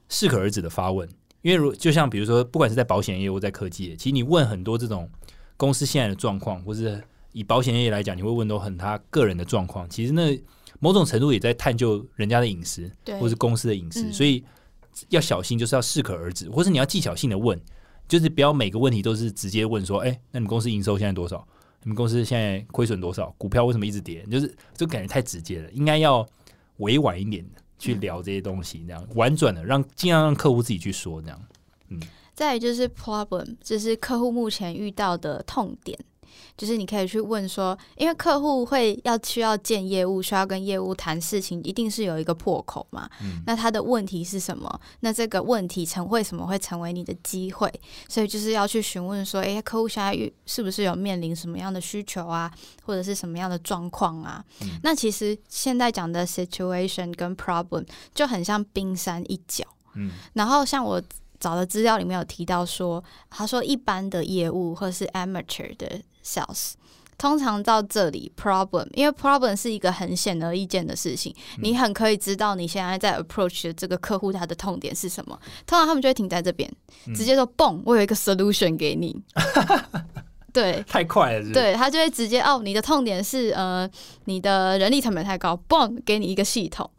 [0.09, 1.09] 适可而止的发问，
[1.47, 5.09] 因为如就像比如说，不管是在保险业或在科技业，其实你问很多这种
[5.57, 10.37] 公司现在的状况，或是以保险业来讲，你会问到很他个人的状况，其实那
[10.81, 14.45] 某种程度也在探究人家的隐私，对，或是公司的隐私，嗯所以
[15.11, 17.57] 要小心，就是要适可而止，或是你要技巧性的问，
[18.09, 21.47] 就是不要每个问题都是直接问说，哎、那你们公司营收现在多少？
[21.85, 23.33] 你们公司现在亏损多少？
[23.39, 24.25] 股票为什么一直跌？
[24.29, 26.27] 就是就感觉太直接了，应该要
[26.79, 31.43] 委婉一点的去聊这些东西，这样婉转的让尽量让客户自己去说，这样。
[31.89, 32.01] 嗯。
[32.35, 35.99] 再来就是 problem，就是客户目前遇到的痛点，
[36.57, 43.09] 就是你可以去问说，因为客户会要需要见业务，需要跟业务谈事情，一定是有一个破口嘛。
[43.23, 44.81] 嗯那他的问题是什么？
[45.01, 47.73] 那这个问题成为什么会成为你的机会？
[48.09, 52.51] 所以就是要去询问说，诶，客户现在遇是不是有面临什么样的需求啊，
[52.85, 54.45] 或者是什么样的状况啊？
[54.63, 59.65] 嗯那其实现在讲的 situation 跟 problem 就很像冰山一角。
[59.95, 61.03] 嗯然后像我
[61.39, 66.73] 找的资料里面有提到说，他说一般的业务或是 amateur 的 sales。
[67.19, 75.39] 通常到这里，problem，因为 problem 是一个很显而易见的事情，你很可以知道你现在在 approach 的这个客户他的痛点是什么。
[75.67, 76.71] 通常他们就会停在这边，
[77.07, 79.17] 嗯直接说“蹦”，我有一个 solution 给你。
[80.53, 83.89] 对，太快了是是，对他就会直接哦，你的痛点是呃，
[84.27, 86.91] 你的人力成本太高，嘣，给你一个系统。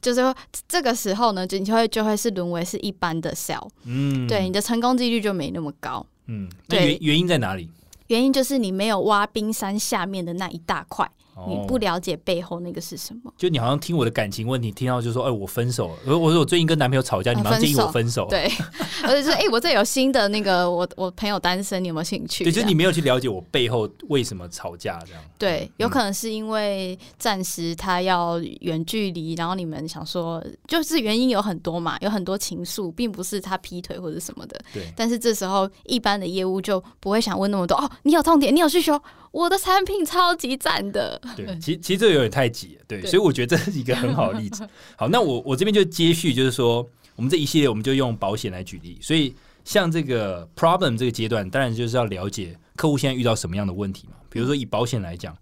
[0.00, 0.34] 就是说，
[0.66, 6.06] 这个时候呢，就你就会就会是沦为是一般的 sell，、嗯，对你的成功几率就没那么高。
[6.26, 7.68] 嗯，那对原原因在哪里？
[8.10, 11.08] 原因就是你没有挖冰山下面的那一大块，
[11.48, 13.32] 你哦不了解背后那个是什么。
[13.36, 15.94] 就你好像听我的感情问题，听到就说，哎，我分手了。
[16.06, 18.26] 我我说我最近跟男朋友吵架，你马上建议我分手。
[18.28, 18.50] 对，
[19.04, 22.44] 而且说，哎、我这有新的那个，我我朋友单身，你有没有兴趣？
[22.44, 25.22] 对，就是你没有去了解我背后为什么吵架这样。
[25.38, 34.60] 对，有嗯可能是因为暂时他要远距离，然后你们想说，就是原因有很多嘛，有很多情愫，并不是他劈腿或者什么的。
[34.72, 39.00] 对，但是这时候一般的业务就不会想问那么多哦，你有痛点，你有需求，
[39.30, 41.20] 我的产品超级赞的。
[41.36, 44.68] 对， 其其实这个有点太挤了，对，对所以我觉得这是一个很好的例子。
[44.96, 54.16] 好，那我我这边就接续，就是说，我们这一系列我们就用保险来举例，所以像这个 problem 这个阶段，当然就是要了解客户现在遇到什么样的问题嘛。
[54.28, 55.36] 比如说以保险来讲，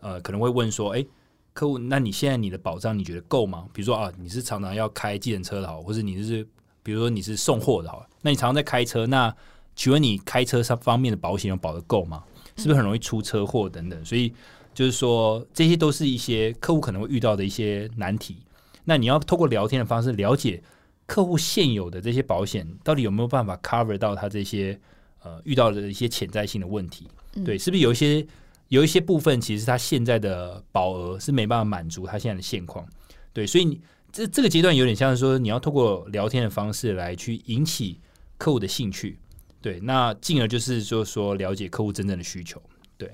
[0.00, 1.04] 呃，可能会问说，哎、
[1.52, 3.66] 客户，那你现在你的保障你觉得够吗？
[3.72, 6.46] 比如说啊，你是常常要开计程车的好，或者你是
[6.82, 9.34] 比如说你是送货的好，那你常常在开车，那
[9.76, 12.24] 请问你开车上方面的保险有保的够吗？
[12.56, 14.04] 是不是很容易出车祸等等？
[14.04, 14.32] 所以
[14.72, 18.36] 就是说，这些都是一些客户可能会遇到的一些难题。
[18.84, 20.62] 那你要透过聊天的方式了解
[21.06, 24.78] 客户现有的这些保险到底有没有办法 cover 到他这些
[25.22, 27.06] 呃遇到的一些潜在性的问题。
[27.34, 28.26] 嗯对，是不是有一些
[28.68, 32.86] 有一些部分其实他现在的保额是没办法满足他现在的现况？
[33.32, 38.00] 对，所以你这这个阶段有点像是说，你要透过聊天的方式来去引起
[38.38, 39.18] 客户的兴趣。
[39.62, 42.60] 对，那进而就是就是说了解客户真正的需求。
[42.96, 43.10] 对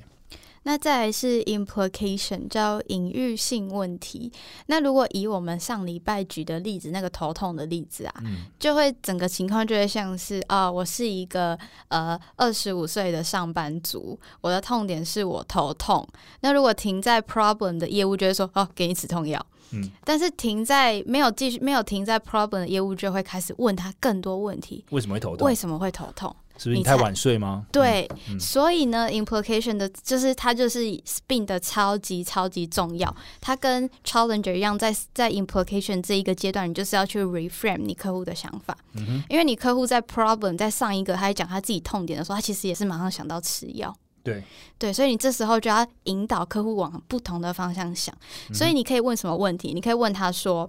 [0.66, 4.32] 那再来是 implication，叫隐喻性问题。
[4.66, 16.04] 那如果以我们上礼拜举的例子，那个头痛的例子啊，嗯就会整个情况就会像是啊、我是一个呃二十五岁的上班族，我的痛点是我头痛。
[16.40, 19.46] 那如果停在 problem 的业务就会说哦，给你止痛药。
[19.70, 25.54] 嗯，但是停在没有继续没有停在 problem 的业务就会开始问他更多问题，为什么会头痛为？
[25.54, 26.34] 什么会头痛？
[26.58, 27.66] 是不是你太晚睡吗？
[27.70, 33.14] 对，嗯所以呢，implication 的就是它就是 spin 的超级超级重要。
[33.40, 43.94] 它跟 challenger 一样在，在 implication 这一个阶段，你就是要去 reframe 你客户的想法，嗯，因为你客户在 problem 在上一个他在讲他自己痛点的时候，他其实也是马上想到吃药。
[44.22, 44.42] 对，
[44.76, 48.12] 对，所以你这时候就要引导客户往不同的方向想。
[48.48, 49.72] 嗯所以你可以问什么问题？
[49.72, 50.68] 你可以问他说：“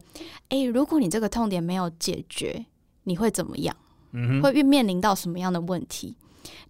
[0.50, 2.66] 诶，如果你这个痛点没有解决，
[3.06, 3.76] 你会怎么样？
[4.42, 6.16] 会面临到什么样的问题？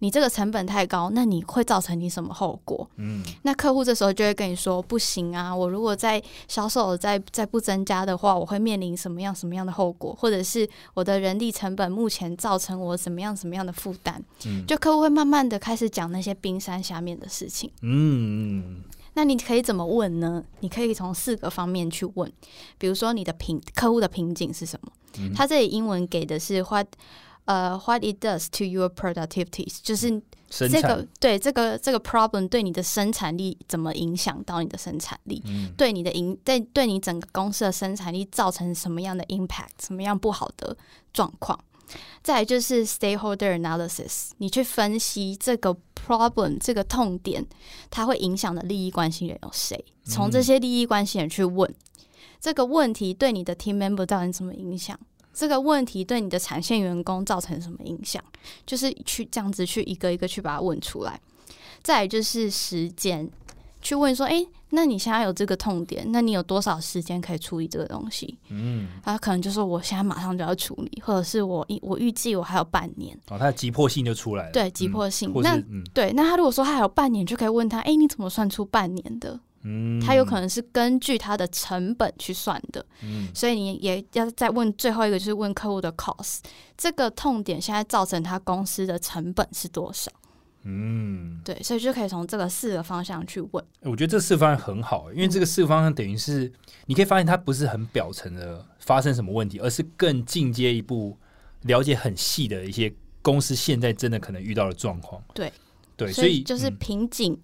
[0.00, 2.88] 你这个成本太高，那你会造成你什么后果？
[2.96, 17.70] 嗯，那客户这时候就会跟你说，不行啊，我如果在销售再再不增加的话，我会面临什么样什么样的后果，或者是我的人力成本目前造成我什么样什么样的负担，嗯就客户会慢慢的开始讲那些冰山下面的事情。
[17.82, 18.82] 嗯嗯
[19.14, 20.44] 那你可以怎么问呢？
[20.60, 22.30] 你可以从四个方面去问，
[22.78, 24.92] 比如说你的瓶客户的瓶颈是什么？
[25.18, 26.86] 嗯他这里英文给的是 what
[27.48, 35.42] 呃 what it does to your productivity，就是这个对这个这个 problem 对你的生产力怎么影响到你的生产力？
[35.46, 40.76] 嗯对你的影对对你整个公司的生产力造成什么样的 impact，什么样不好的
[41.10, 41.58] 状况？
[42.22, 47.42] 再来就是 stakeholder analysis，你去分析这个 problem 这个痛点，
[47.88, 49.82] 它会影响的利益关系人有谁？
[50.04, 51.74] 从这些利益关系人去问、
[52.38, 55.00] 这个问题对你的 team member 造成什么影响？
[55.38, 58.20] 这个问题对你的产线员工造成什么影响？
[58.66, 61.20] 就是去这样子去一个一个去把它问出来。
[61.80, 63.30] 再来就是时间，
[63.80, 68.36] 去问说，诶，那你现在有这个痛点，那你有多少时间可以处理这个东西？
[68.48, 75.30] 嗯，他可能就说我现在马上就要处理，或者是我我预计我还有半年，哦，他的急迫性就出来了，对急迫性。
[75.32, 79.38] 嗯那嗯对，那他如果说他还有半年，就可以问他，诶，你怎么算出半年的？
[79.70, 83.28] 嗯，他有可能是根据他的成本去算的，嗯。
[83.34, 86.38] 所以你也要再问最后一个，就是问客户的 cost，
[86.76, 90.10] 这个痛点现在造成他公司的成本是多少？
[90.64, 93.64] 嗯，对，所以就可以从这个四个方向去问。
[93.82, 96.50] 我觉得这四个方向很好，因为这个四个方向等于是
[96.86, 101.16] 你可以发现它不是很表层的发生什么问题，而是更进阶一步
[101.62, 105.22] 了解很细的一些公司现在真的可能遇到的状况。
[105.34, 105.52] 对。
[105.96, 106.76] 对，所所以就是嗯。
[106.76, 107.36] 瓶颈，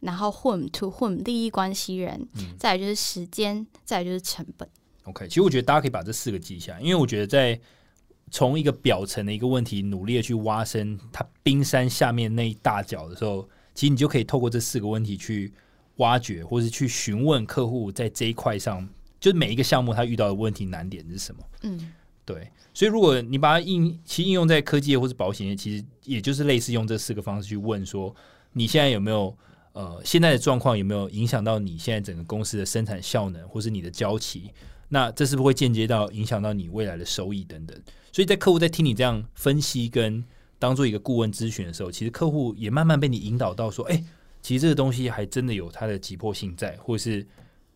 [0.00, 4.68] 然后 whom to whom 利益关系人，嗯再来就是时间，再来就是成本。
[5.04, 7.58] OK，其实我觉得大家可以把这四个记下来，因为我觉得在
[8.30, 15.52] 从一个表层的一个问题努力的去挖深它冰山下面那一大角的时候，其实你就可以透过这四个问题去
[15.96, 21.42] 挖掘，或是去询问客户在这一块上，就是每一个项目他遇到的问题难点是什么。
[21.62, 21.92] 嗯，
[22.24, 28.14] 对，所以如果你把它应其实应用在科技业或是保险业，其实也就是类似用这四个方式去问说，
[28.52, 29.36] 你现在有没有
[29.72, 34.50] 呃现在的状况有没有影响到你现在整个公司的生产效能，或是你的交期？
[34.88, 37.80] 那这是不是会间接到影响到你未来的收益等等？
[38.12, 40.24] 所以在客户在听你这样分析跟
[40.58, 44.04] 当做一个顾问咨询的时候，其实客户也慢慢被你引导到说，哎、
[44.42, 47.24] 其实这个东西还真的有它的急迫性在，或是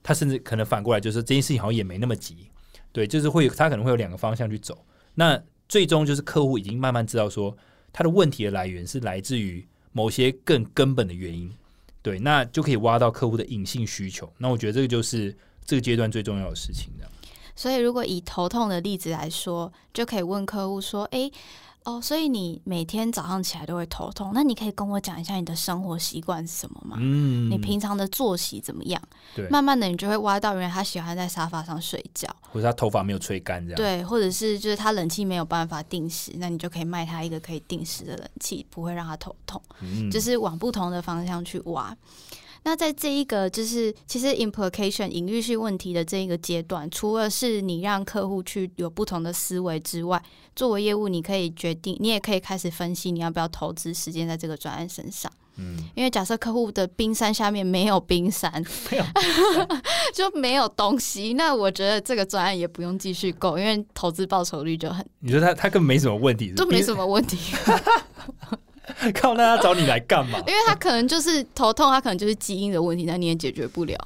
[0.02, 2.50] 他甚至可能反过来就是这件事情好像也没那么急，
[2.92, 4.85] 对，就是会有他可能会有两个方向去走。
[5.14, 7.57] 那最终就是客户已经慢慢知道说，
[7.92, 11.50] 他的问题的来源是来自于某些更根本的原因，
[12.04, 14.30] 对，那就可以挖到客户的隐性需求。
[14.36, 17.10] 那我觉得这个就是这个阶段最重要的事情，这样。
[17.56, 21.32] 所以如果以头痛的例子来说，就可以问客户说：“诶，
[21.85, 26.97] 哦，所以你每天早上起来都会头痛，那你可以跟我讲一下你的生活习惯是什么吗？
[26.99, 29.01] 嗯你平常的作息怎么样？
[29.35, 39.61] 对，慢慢的，你就会挖到原来他喜欢在沙发上睡觉，或者他头发没有吹干这样。，对，或者是就是他冷气没有办法定时，那你就可以卖他一个可以定时的冷气，不会让他头痛。
[39.81, 41.94] 嗯，就是往不同的方向去挖。
[42.64, 50.22] 那在这一个就是其实 implication 隐喻性问题的这一个阶段，除了是你让客户去有不同的思维之外，
[50.57, 55.31] 作为业务，你可以决定，你也可以开始分析你要不要投资时间在这个专案身上。
[55.57, 58.50] 嗯，因为假设客户的冰山下面没有冰山，
[58.90, 59.05] 没有
[60.12, 67.55] 就没有东西，那我觉得这个专案也不用继续够，因为投资报酬率就很你说他他根本没什么问题，就没什么问题。
[68.87, 70.38] 么， 靠，那他找你来干嘛？
[70.40, 73.97] 因为他可能就是头痛，他可能就是基因的问题，那你也解决不了。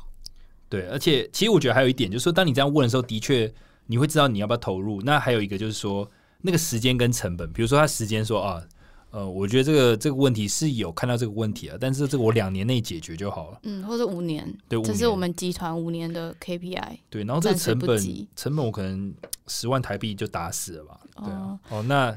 [0.69, 3.51] 对，而且其实我觉得还有一点，就是说，当你这样问的时候，的确
[3.87, 5.01] 你会知道你要不要投入。
[5.03, 6.09] 那还有一个就是说，
[6.43, 8.63] 那个时间跟成本，比如说他时间说啊，
[9.11, 13.59] 呃，我觉得这个这个问题是有看到这个问题啊，但是这个我两年内解决就好了。
[13.63, 16.99] 嗯，或者五年，对，这是我们集团五年的 KPI。
[17.09, 17.99] 对，然后这个成本
[18.37, 19.15] 成本我可能
[19.47, 21.01] 十万台币就打死了吧？
[21.25, 22.15] 对啊哦，哦，那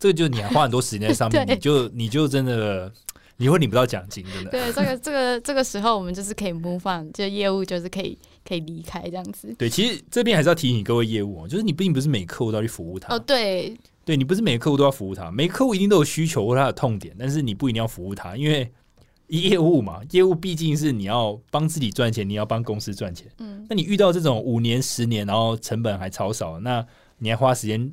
[0.00, 2.90] 这个就你还花很多时间在上面，你就你就真的
[3.36, 4.50] 你会领不到奖金，真的。
[4.50, 9.54] 对，这个这个这个时候，我们就是可以 move on，就业务就是可以可以离开这样子。
[9.58, 18.70] 对，其实这边还是要提醒各位业务哦，就是你并不是每个客户都要去服务他，哦，对，对你不是每个客户都要服务他，每个客户一定都有需求或他的痛点，但是你不一定要服务他，因为
[19.28, 23.30] 业务嘛，业务毕竟是你要帮自己赚钱，你要帮公司赚钱。
[23.38, 26.84] 嗯，那你遇到这种五年、十年，然后成本还超少，那
[27.18, 27.92] 你还花时间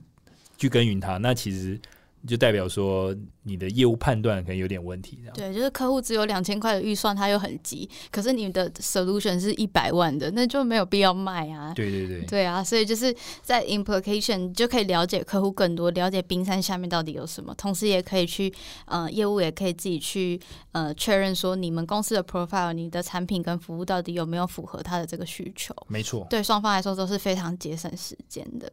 [0.58, 1.80] 去耕耘它，那其实
[2.28, 5.36] 就代表说你的业务判断可能有点问题，这样。
[5.36, 11.73] 对，就是客户只有两千块的预算，他又很急，可是你的 solution 是一百万的，那就没有必要卖啊。
[11.73, 18.53] 对对对，对啊，所以就是在 implication 就可以了解客户更多，了解冰山下面到底有什么，同时也可以去
[18.86, 20.39] 呃业务也可以自己去
[20.73, 25.73] 呃确认说你们公司的 profile，你的产品跟服务到底有没有符合他的这个需求。
[25.88, 28.71] 没错，对双方来说都是非常节省时间的。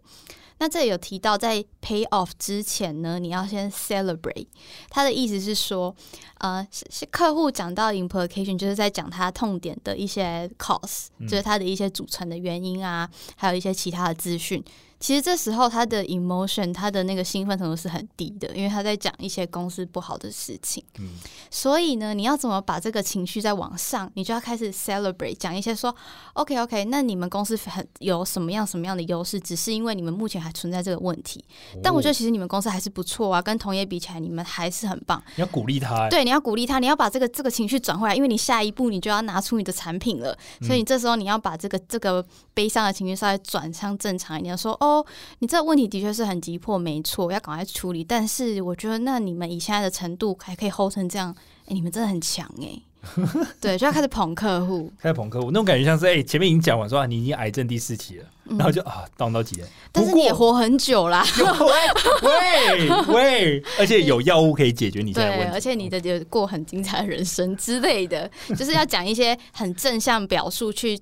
[0.58, 4.46] 那这里有提到，在 pay off 之前呢，你要先 celebrate。
[4.88, 5.94] 他的意思是说，
[6.38, 14.62] 呃，是是客户讲到 implication，就是在讲他痛点的一些 cause，就是他的一些组成的原因啊，还有一些其他的资讯。
[15.04, 20.82] 其实这时候他的 emotion，他的那个兴奋程度是很低的，因为他在讲一些公司不好的事情。
[20.98, 21.10] 嗯，
[21.50, 24.10] 所以呢，你要怎么把这个情绪再往上？
[24.14, 25.94] 你就要开始 celebrate，讲一些说
[26.32, 29.38] ，OK OK，那你们公司很有什么样什么样的优势？
[29.38, 31.44] 只是因为你们目前还存在这个问题，
[31.82, 35.22] 但我觉得其实你们公司还是不错啊，跟同业比起来，你们还是很棒。
[35.36, 42.24] 你要鼓励他，对，你要鼓励他，你要把这个这个情绪转回来，因为你下一步你就要拿出你的产品了，所以你这时候你要把这个这个
[42.54, 44.93] 悲伤的情绪稍微转向正常一点，说哦，
[45.38, 48.04] 你这个问题的确是很急迫，没错，要赶快处理。
[48.04, 51.34] 但是我觉得，那你们以现在的程度还可以 hold 成这样，
[51.66, 52.80] 哎，你们真的很强哎。
[53.60, 61.22] 对，就要开始捧客户，开始捧客户，那种感觉像是哎，前面已经讲完说啊，你已经癌症第四期了，然后就啊，当到几年，但是你也活很久啦，
[62.22, 70.98] 喂喂，而且有药物可以解决你现在问题，而且你的有过很精彩的人生之类的，就是要讲一些很正向表述去，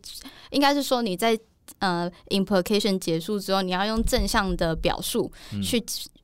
[0.51, 1.39] 应该是说你在。
[1.79, 5.31] 呃，implication 结束之后，你要用正向的表述
[5.63, 5.83] 去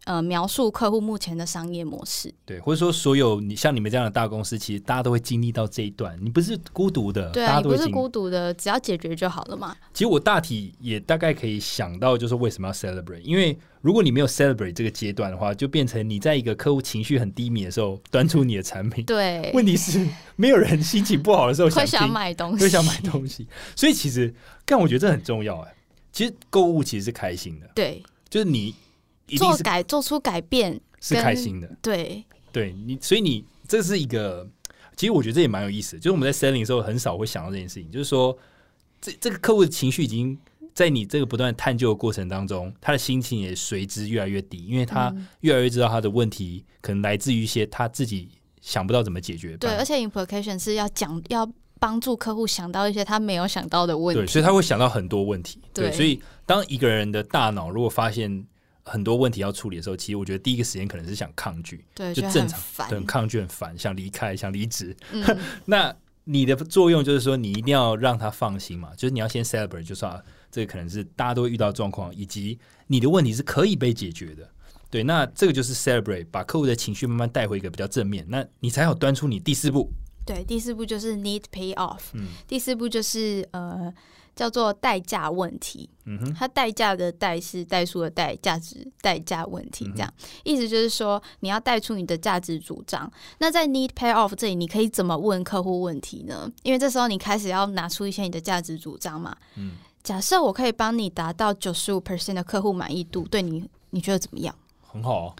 [0.09, 2.35] 呃描述客户目前的商业模式。
[2.47, 9.77] 对，或者说所有你像你们这样的大公司，其实大家都会经历到这一段，你不是孤独的，对啊，你不是孤独的，只要解决就好了嘛。
[9.93, 13.57] 其实我大体也大概可以想到，就是为什么要 celebrate，因为。
[13.81, 19.05] 如果你没有 celebrate 这个阶段的话，就变成你在一个客户情绪很低迷的时候端出你的产品。
[19.05, 20.05] 对，问题是
[20.35, 23.47] 没有人心情不好的时候会想买东西，会想买东西。
[23.77, 24.35] 所以其实，
[24.67, 25.73] 但我觉得这很重要哎。
[26.11, 28.75] 其实购物其实是开心的，对，就是你
[29.37, 34.49] 做改做出改变是开心的，对，对你，所以你这是一个，
[34.97, 35.97] 其实我觉得这也蛮有意思。
[35.97, 38.37] 就是我们在 selling 的时候很少会想到这件事情，就是说
[39.01, 40.39] 这这个客户的情绪已经。
[40.75, 48.29] 在你这个不断探究的过程当中，他的心情也随之越来越低，因为他越来越知道他的问题可能来自于一些他自己
[48.61, 49.57] 想不到怎么解决。
[49.57, 51.51] 对，而且 implication 是要讲要
[51.81, 55.61] 帮助客户想到一些他没有想到的问题，对，所以他会想到很多问题。
[55.75, 58.47] 对，所以当一个人的大脑如果发现
[58.89, 64.97] 很多问题要处理的时候，其实我觉得第一个时间可能是想抗拒，对，就正常，很抗拒，很烦，想离开，想离职。
[65.67, 70.23] 那你的作用就是说，你一定要让他放心嘛，就是你要先 celebrate，就说。
[70.51, 74.51] 这个可能是大家都会遇到状况，以及你的问题是可以被解决的。
[74.89, 79.93] 对，那这个就是 celebrate，把客户的情绪慢慢带回一个比较正面，那你才好端出你第四步。
[80.25, 82.01] 对，第四步就是 need pay off。
[82.15, 83.93] 嗯，第四步就是呃
[84.39, 85.91] 叫做代价问题。
[86.05, 90.15] 嗯哼，它代价的代是代数的代，价值代价问题，这样
[90.45, 93.11] 意思就是说你要带出你的价值主张。
[93.39, 96.49] 那在 need pay off 这里，你可以怎么问客户问题呢？
[96.63, 99.37] 因为这时候你开始要拿出一些你的价值主张嘛。
[99.57, 99.73] 嗯。
[100.05, 104.55] 假设我可以帮你达到九十五 percent 的客户满意度，对你你觉得怎么样？
[104.87, 105.27] 很好。
[105.27, 105.35] 啊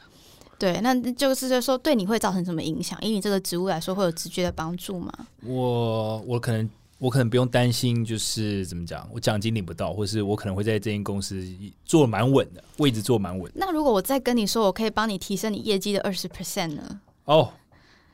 [0.59, 2.99] 对，那就是说对你会造成什么影响？
[3.01, 5.13] 以你这个职务来说，会有直接的帮助吗？
[5.45, 6.69] 我我可能
[6.99, 11.43] 我可能不用担心，就是怎么讲，我奖金领不到，或是我可能会在这间公司
[11.85, 13.51] 做蛮稳的，位置做蛮稳。
[13.55, 17.01] 那如果我再跟你说，我可以帮你提升你业绩的二十 percent 呢？
[17.25, 17.53] 哦，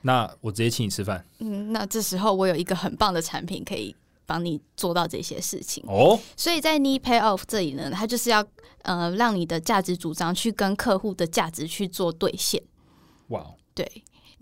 [0.03, 1.24] 那我直接请你吃饭。
[1.39, 3.97] 嗯，那这时候我有一个很棒的产品可以。
[4.26, 8.43] 帮你做到这些事情哦，所以在 need pay off 这里呢，它就是要
[8.80, 12.62] 呃让你的价值主张去跟客户的价值去做兑现。
[13.28, 13.87] 哇，对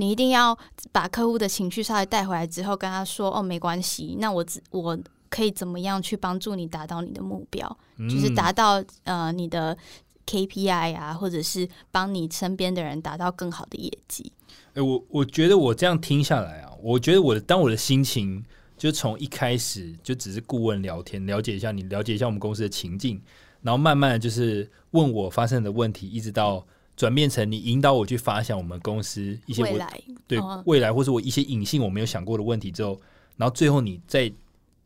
[0.03, 0.59] 你一定要
[0.91, 4.99] 把客户的情绪稍微带回来之后，跟他说哦，没关系，那我只我
[5.31, 7.79] 可以怎么样去帮助你达到你的目标，
[8.11, 9.79] 就是达到呃你的
[10.27, 14.33] KPI 啊，或者是帮你身边的人达到更好的业绩。
[14.75, 18.45] 哎，我我觉得我这样听下来啊，我觉得我的当我的心情。
[18.79, 23.23] 就从一开始就只是顾问聊天，了解一下你，了解一下我们公司的情境，
[23.61, 33.01] 然后慢慢的就是问我发生的问题，一直到转变成你引导我去发想我们公司一些未来对未来或者我一些隐性我没有想过的问题之后，
[33.37, 34.33] 然后最后你在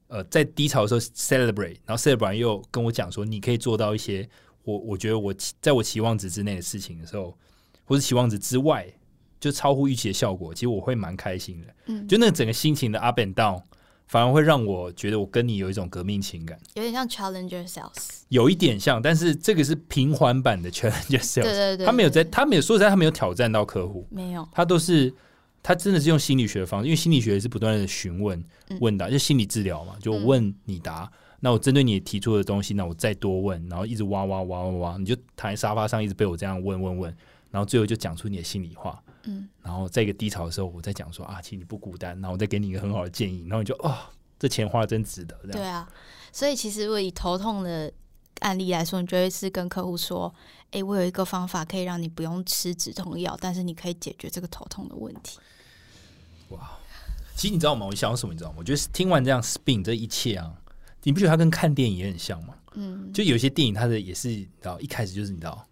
[0.08, 4.28] 呃在低潮的时候 celebrate，然后 celebrate 又跟我讲说你可以做到一些
[4.64, 7.36] 我我觉得我在我期望值之内的事情的时候，
[7.84, 8.86] 或是期望值之外
[9.38, 13.62] 就超乎预期的效果，其实我会蛮开心的，嗯，就那整个心情的 up and down。
[14.06, 18.22] 反而会让我觉得我跟你有一种革命情感，有点像 Challenger Sales。
[18.28, 21.42] 有一点像，但是这个是平缓版的 Challenger Sales。
[21.42, 25.12] 对对对，他没有在，他没有说实在，他没有挑战到客户，没有，他都是
[25.62, 31.10] 他真的是用心理学的方式，因为心理学是不断的询问嗯问答，就心理治疗嘛，就问你答。
[31.40, 37.16] 那我针对你提出的东西，那我再多问，然后一直挖挖挖挖挖，你就躺在沙发上一直被我这样问问问，
[37.50, 39.00] 然后最后就讲出你的心里话。
[39.26, 45.36] 嗯，然后在一个低潮的时候，我在讲说啊，其实你不孤单，然后我再给你一个很好的建议，然后你就啊、这钱花的真值得。
[45.42, 45.88] 这样对啊。
[46.32, 47.92] 所以其实如果以头痛的
[48.40, 50.32] 案例来说，你就会是跟客户说
[50.70, 55.38] ：“哎，我有一个方法可以让你不用吃止痛药，但是你可以解决这个头痛的问题。
[56.50, 56.78] 哇
[57.34, 57.86] 其实你知道吗？
[57.86, 58.32] 我想什么？
[58.32, 58.56] 你知道吗？
[58.58, 60.54] 我觉得听完这样 spin 这一切啊，
[61.02, 65.66] 你不觉得它跟看电影也很像吗？”嗯，就有些电影它的也是，你知道一开始就是你知道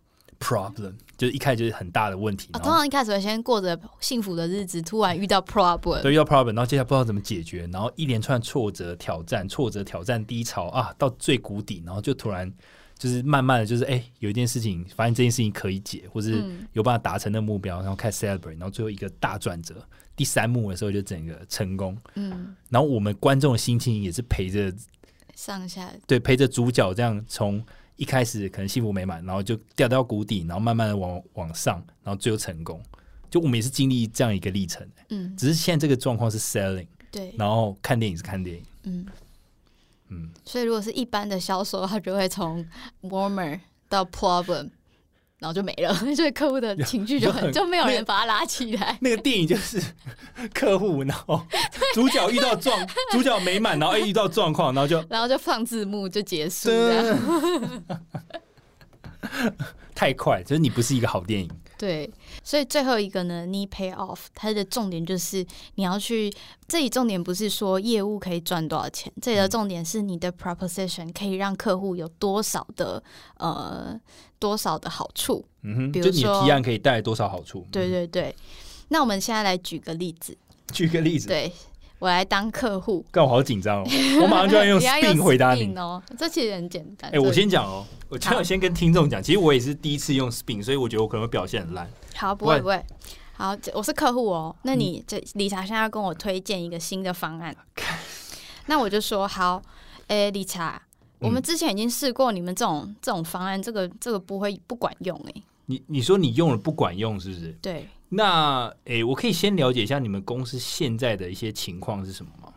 [0.45, 12.53] problem，就是一开始就是很大的问题，啊，通常一开始会先过着幸福的日子，突然遇到 problem，对遇到 problem，然后接下来不知道怎么解决，然后一连串挫折、挑战、挫折、挑战、低潮啊，到最谷底，然后就突然
[12.99, 16.69] 就是慢慢的就是哎、有一件事情发现这件事情可以解，或是嗯。
[16.75, 19.77] 有办法达成的目标，然后开始 celebrate，然后最后一个大转折，
[20.17, 24.75] 第三幕的时候就整个成功，嗯，然后我们观众的心情也是陪着
[25.37, 25.89] 上下。
[26.05, 27.65] 对，陪着主角这样从
[27.97, 32.83] 一开始可能幸福美满，然后就掉到谷底，然后慢慢的往往上，然后最后成功。
[33.31, 38.65] 就我们也是经历这样一个历程，嗯，只是现在这个状况是 selling，对，然后看电影是看电影。
[38.85, 39.07] 嗯，
[40.09, 42.65] 嗯，所以如果是一般的销售，他就会从
[43.03, 44.71] warmer 到 problem，
[45.41, 48.97] 然后就没了， 所以客户的情绪就就很很就没有人把他拉起来。
[49.01, 49.83] 那个电影就是
[50.55, 51.45] 客户，然后
[51.93, 52.79] 主角遇到状，
[53.11, 56.71] 主角美满，然后哎遇到状况，然后就然后就放字幕就结束。
[59.95, 61.51] 太快，就是你不是一个好电影。
[61.85, 62.11] 对，
[62.43, 66.33] 所以最后一个呢，need pay off，它的重点就是你要去，
[66.67, 73.03] 这里重点不是说业务可以赚多少钱，这里的重点是你的 proposition 可以让客户有多少的
[73.37, 74.01] 呃
[74.39, 75.45] 多少的好处。
[75.61, 77.67] 嗯哼，比如说就你的提案可以带来多少好处？
[77.71, 78.35] 对对对，
[78.89, 80.35] 那我们现在来举个例子，
[80.73, 81.53] 举个例子，对
[82.05, 83.89] 我来当客户，干我好紧张哦，
[84.21, 85.75] 我马上就要用 spin 回答你。
[85.75, 87.11] 哦，这其实很简单。
[87.11, 91.89] 哎、我先讲哦，我这样先跟听众讲，其实我也是第一次用 Spin，所以我觉得我可能会表现很烂。
[92.15, 92.85] 好，不不会会不会。
[93.33, 94.55] 好，我是客户哦。
[94.65, 97.57] 那你这理查现在要跟我推荐一个新的方案，
[98.67, 99.63] 那我就说好，
[100.09, 100.83] 哎，理查，
[101.21, 105.43] 我们嗯之前已经试过你们这种这种方案，这个这个不会不管用哎。
[105.65, 107.57] 你你说你用了不管用，是不是？
[107.63, 112.53] 对，那诶、我可以先了解一下你们公司现在的一些情况是什么吗？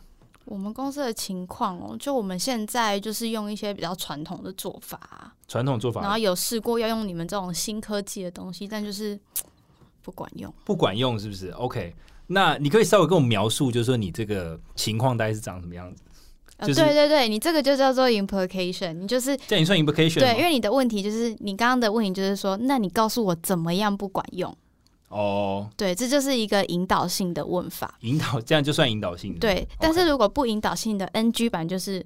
[0.46, 9.20] 我们公司的情况哦，就我们现在就是用一些比较传统的做法，传统做法然后有试过要用你们这种新科技的东西，但就是
[10.02, 10.54] 不管用。
[10.64, 11.94] 不管用，是不是？OK，
[12.28, 16.04] 那你可以稍微跟我描述，就是说你这个情况大概是长什么样子？
[16.58, 20.44] 呃，就是对对对，你这个就叫做 implication，你就是这样你算 implication 对，因？
[20.44, 24.56] 为你的问题就是你刚刚的问题就是说，那你告诉我怎么样不管用？
[25.10, 27.96] 哦，对，这就是一个引导性的问法。
[28.02, 29.40] 引导这样就算引导性的。
[29.40, 32.06] 对，但是如果不引导性的 NG 版就是，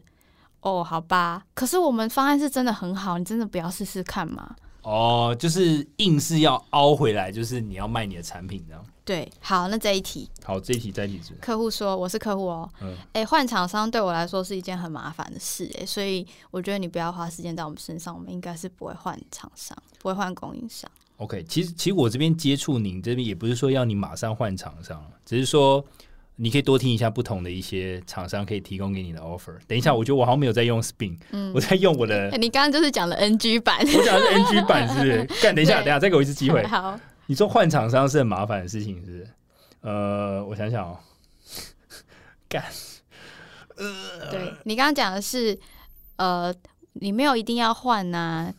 [0.62, 4.56] 哦，好吧，可是我们方案是真的很好，你真的不要试试看吗？
[4.84, 8.84] 哦，就是硬是要凹回来，就是你要卖你的产品这样。
[9.04, 20.90] 对，好，那这一题，好，这一题再提是不是客户说我是客户哦，嗯，哎，换厂商对我来说是一件很麻烦的事，哎，所以我觉得你不要花时间在我们身上，我们应该是不会换厂商，不会换供应商。
[21.22, 25.86] OK，其实其实我这边接触您这边也不是说要你马上换厂商，只是说
[26.36, 29.54] 你可以多听一下不同的一些厂商可以提供给你的 offer。
[29.68, 35.24] 等一下，我觉得我好像没有在用 Spin，、嗯我在用我的哎，，你刚刚就是讲了 NG 版，我讲的是 NG 版，是不是？
[35.44, 36.66] 干，等一下，等一下，再给我一次机会。
[36.68, 39.28] 好，你说换厂商是很麻烦的事情，是不是？
[39.82, 40.98] 呃，我想想哦，
[42.50, 42.64] 干，
[44.32, 45.60] 对你刚刚讲的是，
[46.16, 46.52] 呃，
[46.94, 48.52] 你没有一定要换呐、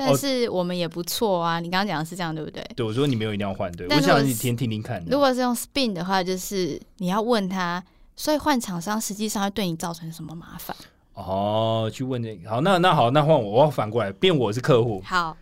[0.00, 1.60] 但哦是我们也不错啊。
[1.60, 2.64] 你刚刚讲的是这样，对不对？
[2.74, 5.04] 对我说你没有一定要换，对我想你听听听看。
[5.06, 7.84] 如果是用 spin 的话，就是你要问他，
[8.16, 10.74] 所以换厂商实际上会对你造成什么麻烦？
[11.12, 15.02] 哦，去问这个好，那那好，那换我，我要反过来变我是客户。
[15.04, 15.36] 好，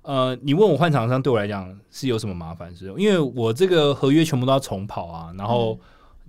[0.00, 2.74] 呃，你问我换厂商对我来讲是有什么麻烦？
[2.74, 5.80] 是因为我这个合约全部都要重跑啊，然后嗯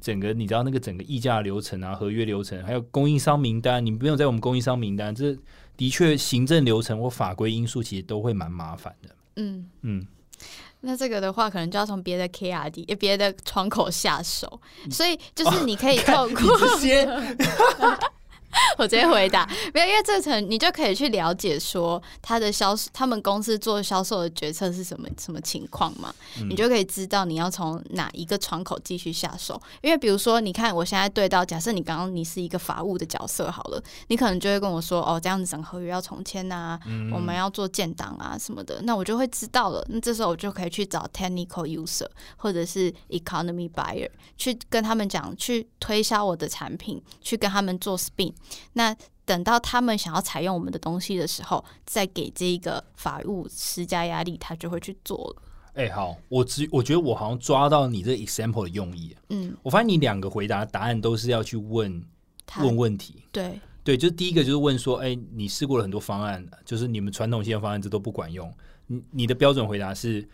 [0.02, 5.38] 整个你知道那个整个议价流程啊、合约流程，还有供应商名单，你没有在我们供应商名单，这
[5.80, 9.16] 的确行政流程或法规因素其实都会蛮麻烦的。
[9.38, 10.06] 嗯，嗯，
[10.82, 14.60] 那这个的话，可能就要从别的 KRD、呃别的窗口下手。
[14.84, 17.08] 嗯所以就是你可以透过，直接
[18.78, 26.14] 我直接回答，没有，因为这层你就可以去了解说他的销他们公司做销售的决策是什么什么情况嘛，
[26.50, 29.62] 你就可以知道你要从哪一个窗口继续下手。
[29.82, 36.80] 因为比如说，你看我现在对到，假设你刚刚你是一个法务的角色好了，你可能就会跟我说，哦，这样子整合约要重签呐，
[37.14, 39.86] 我们要做建档啊什么的，那我就会知道了。
[39.90, 48.34] 那这时候我就可以去找 technical user 或者是 economy buyer 去跟他们讲，去推销我的产品，去跟他们做 spin。
[48.74, 55.44] 那等到他们想要采用我们的东西的时候，再给这个法务施加压力，他就会去做了。
[55.76, 59.16] 哎，好，我只我觉得我好像抓到你这 example 的用意。
[59.30, 62.04] 嗯，我发现你两个回答答案都是要去问
[62.58, 63.24] 问问题。
[63.32, 68.52] 对对，就是第一个就是问说，哎，你试过了很多方案，就是你们传统性的方案这都不管用。
[68.88, 70.28] 你你的标准回答是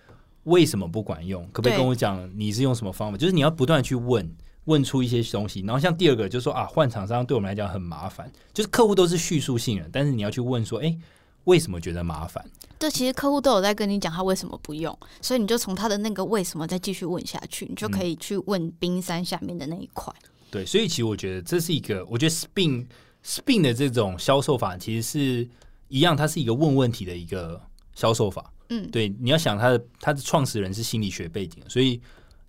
[0.43, 1.45] 为什么不管用？
[1.51, 3.17] 可不可以跟我讲你是用什么方法？
[3.17, 4.33] 就是你要不断去问。
[4.65, 10.97] 问出一些东西，然后像第二个就是说啊，换厂商对我们来讲很麻烦，就是客户都是叙述性的，但是你要去问说，哎，
[11.43, 12.43] 为什么觉得麻烦？
[12.79, 20.13] 对，其实客户都有在跟你讲他为什么不用，所以你就从他的那个为什么再继续问下去，你就可以去问冰山下面的那一块。
[20.49, 22.85] 对，所以其实我觉得这是一个，我觉得 spin
[23.23, 25.47] spin 的这种销售法其实是
[25.89, 27.61] 一样，它是一个问问题的一个
[27.93, 28.51] 销售法。
[28.69, 32.01] 嗯，对，你要想他的他的创始人是心理学背景，所以。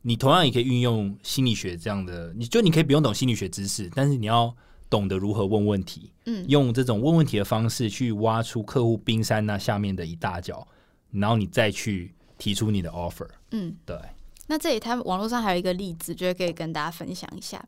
[0.06, 4.54] 你同样也可以运用心理学这样的，你就你可以不用懂心理学知识，但是你要
[4.88, 10.64] 懂得如何问问题，嗯，用这种问问题的方式去挖出客户冰山那下面的一大角，
[11.10, 13.98] 然后你再去提出你的 offer，嗯，对。
[14.46, 17.62] 那这里他网络上还有一个例子，就可以跟大家分享一下，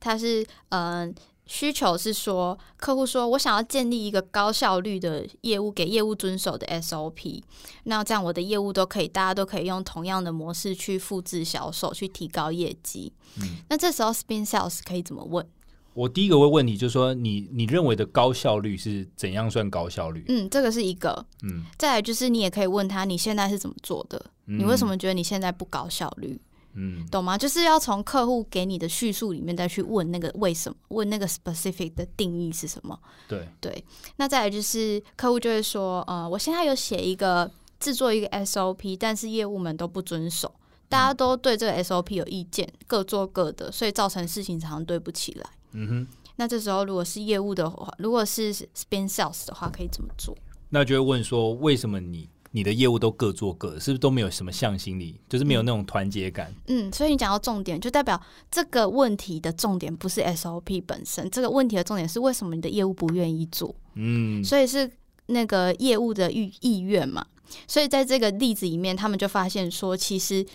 [0.00, 1.14] 他是嗯。
[1.46, 7.42] 需求是说，客户说我想要建立一个高效率的业务，给业务遵守的 SOP。
[7.84, 13.12] 那这样我的业务都可以，大家都可以用同样的模式去复制销售，去提高业绩。
[13.40, 15.46] 嗯，那这时候 Spin Sales 可以怎么问？
[15.92, 20.24] 我第一个会问你就是说，你你认为的高效率是怎样算高效率？
[20.28, 21.24] 嗯，这个是一个。
[21.42, 24.30] 嗯，再来就是你也可以问他，你现在是怎么做的？
[24.46, 26.40] 你为什么觉得你现在不高效率？
[26.74, 27.38] 嗯，懂吗？
[27.38, 32.98] 就是要从客户给你的叙述里面再去问那个为什么，问那个 specific 的定义是什么？
[33.28, 33.84] 对对。
[34.16, 40.52] 那再来就是客户就会说，呃，我现在有写一个制作一个 SOP，但是业务们都不遵守，
[40.88, 45.50] 大家都对这个 SOP 有意见，各做各的，所以造成事情常常对不起来。
[45.72, 46.06] 嗯哼。
[46.36, 50.36] 那这时候如果是业务的话，如果是 spin sales 的话，可以怎么做？
[50.70, 52.28] 那就会问说，为什么你？
[52.56, 56.54] 你的业务都各做各，是不是都没有什么向心力，就是没有那种团结感？
[56.68, 63.74] 嗯，所以你讲到重点，就代表这个问题的重点不是 SOP 本身，这个问题的重点是为什么你的业务不愿意做？
[63.94, 64.88] 嗯，所以是
[65.26, 67.26] 那个业务的意意愿嘛。
[67.66, 70.46] 所以在这个例子里面，他们就发现说，其实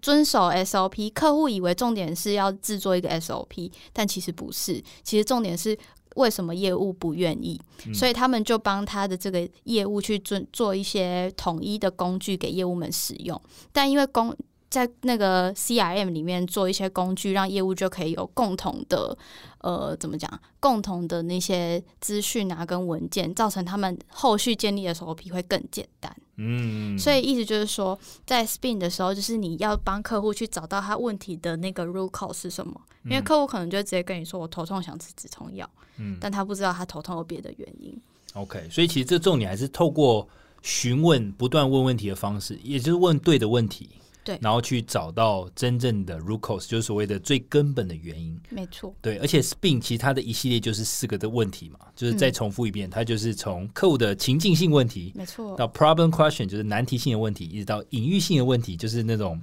[0.00, 5.76] 遵守 SOP，客户以为重点是要制作一个 SOP，但其实不是，其实重点是。
[6.16, 7.60] 为什么业务不愿意？
[7.94, 13.40] 所以他们就帮他的这个业务去做做一些统一的工具给业务们使用。
[13.72, 14.34] 但因为工
[14.70, 19.16] 在那个 CRM 里面做一些工具，让业务就可以有共同的
[19.58, 20.40] 呃，怎么讲？
[20.60, 26.14] 共同的那些资讯啊，跟文件，造成他们后续建立的时候皮会更简单。
[26.36, 32.80] 嗯，所以意思就是说，在 Spin 的时候，就是你要帮客户去找到他问题的那个 root cause 是什么。
[33.04, 35.68] 因为客户可能就直接跟你说：“我头痛，想吃止痛药。”
[35.98, 37.98] 嗯，但他不知道他头痛有别的原因。
[38.34, 40.28] OK，所以其实这重点还是透过
[40.62, 43.88] 询问、不断问问题的方式，也就是问对的问题。
[44.24, 48.38] 对，然后去找到真正的 root cause，就是所谓的最根本的原因。
[48.50, 48.94] 没错。
[49.00, 59.40] 对，而且 Spin 其实它的一系列就是四个的问题嘛，就是再重复一遍，它就是从客户的情境性问题，没错，到 problem question 就是难题性的问题，一直到隐喻性的问题，就是那种。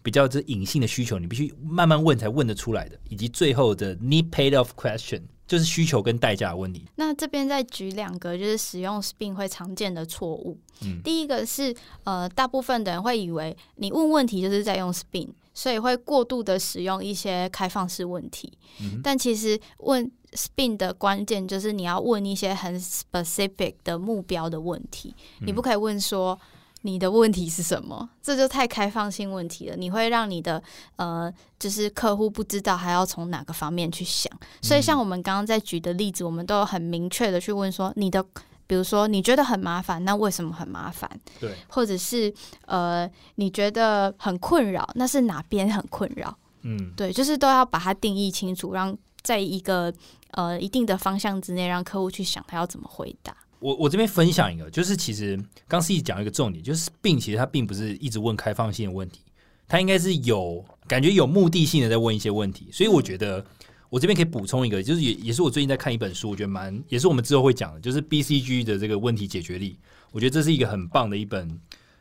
[0.00, 6.84] 比较这隐性的需求，你必须慢慢问才问得出来的，以及最后的 need paid off question，就是需求跟代价的问题。
[6.94, 10.56] 那这边再举两个，就是使用 spin 会常见的错误。
[10.82, 11.74] 嗯，第一个是
[12.04, 18.52] 呃，大部分的人会以为你问问题就是在用 spin，所以会过度的使用一些开放式问题。
[18.80, 26.38] 嗯，但其实问 spin 的关键就是你要问一些很 specific 的目标的问题，你不可以问说。
[26.82, 28.08] 你的问题是什么？
[28.22, 29.76] 这就太开放性问题了。
[29.76, 30.62] 你会让你的
[30.96, 34.32] 呃，就是客户不知道还要从哪个方面去想。
[34.62, 38.24] 所以，像我们刚刚在举的例子，我们都有很明确的去问说，你的，
[38.66, 41.10] 比如说你觉得很麻烦，那为什么很麻烦？
[41.40, 42.32] 对，或者是
[42.66, 46.36] 呃，你觉得很困扰，那是哪边很困扰？
[46.62, 49.92] 嗯，对，就是都要把它定义清楚，让在一个
[50.30, 53.34] 呃一定的方向之内，让客户去想他要怎么回答。
[53.60, 59.20] 我我这边分享一个，就是其实刚 C 讲一个重点，就是病其实它并不是一直问开放性的问题，
[59.66, 63.44] 它应该是有感觉有目的性的在问一些问题，所以我觉得
[63.90, 69.78] 我这边可以补充一个，就是也也是我最近在看一本书，我觉得蛮也是我们之后会讲的，就是 BCG 的这个问题解决力。
[70.10, 71.60] 我觉得这是一个很棒的一本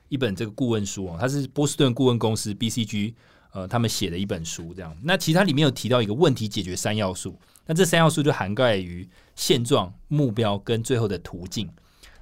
[0.09, 3.13] 一本这个顾问书哦，它是波士顿顾问公司 BCG
[3.51, 4.73] 呃他们写的一本书。
[4.73, 7.37] 这样，那其实它里面有提到一个问题解决三要素，
[7.68, 11.70] 那这三要素就涵盖于现状、目标跟最后的途径。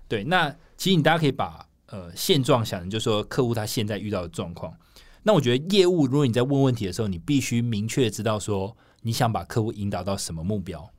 [0.10, 4.76] 对，那其实你大家可以把呃现状想成就是说客户他现在遇到的状况。
[5.24, 8.76] 那我觉得业务，如果你在问问题的时候，你必须明确知道说。
[9.08, 10.90] 你想把客户引导到什么目标？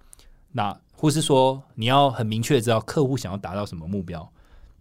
[0.52, 4.32] 那或是说你要很明确知道客户想要达到什么目标？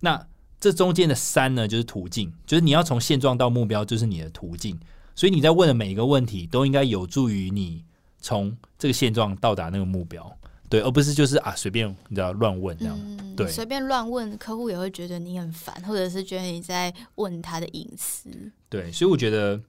[0.01, 0.27] 那
[0.59, 4.79] 这中间的三呢，就是途径，就是你要从现状到目标，就是你的途径。
[5.15, 7.83] 所以你在问的每一个问题，都应该有助于你
[8.25, 10.35] 从这个现状到达那个目标，
[10.67, 12.97] 对，而不是就是啊随便你知道乱问这样，
[13.35, 18.29] 对，随便乱问，客户也会觉得你很烦，或者是觉得你在问他的隐私。
[18.67, 19.61] 对，所以我觉得。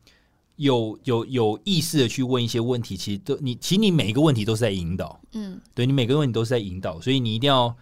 [0.56, 7.76] 有有有意识的去问一些问题，其实都你其实你每一个问题都是在引导，嗯，对你每个问题都是在引导，所以你一定要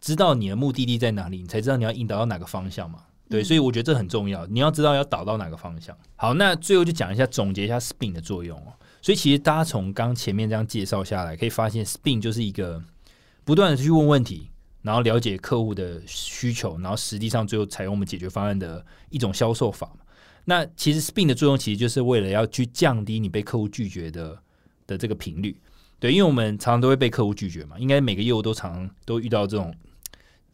[0.00, 3.00] 知道你的目的地在哪里，你才知道你要引导到哪个方向嘛。
[3.28, 5.92] 对，所以我觉得这很重要，你要知道要导到哪个方向。
[6.14, 8.72] 好，那最后就讲一下总结一下 SPIN 的作用哦。
[9.02, 12.82] 所以其实大家从刚前面这样介绍下来，可以发现 SPIN 就是一个
[13.44, 14.50] 不断的去问问题，
[14.82, 19.90] 然后了解客户的需求，然后实际上最后采用我们解决方案的一种销售法。
[20.44, 24.38] 那其实 SPIN 的作用，其实就是为了要去降低你被客户拒绝的
[24.86, 25.56] 的这个频率，
[25.98, 29.72] 对，因为我们常常都会被客户拒绝嘛，应该每个业务都常都遇到这种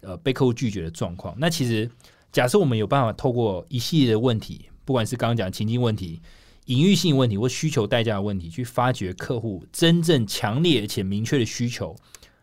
[0.00, 1.34] 呃被客户拒绝的状况。
[1.38, 1.88] 那其实
[2.32, 6.20] 假设我们有办法透过一系列的问题，不管是刚刚讲情境问题、
[6.66, 11.96] 隐喻性问题或需求代价的问题，去发掘客户真正强烈且明确的需求，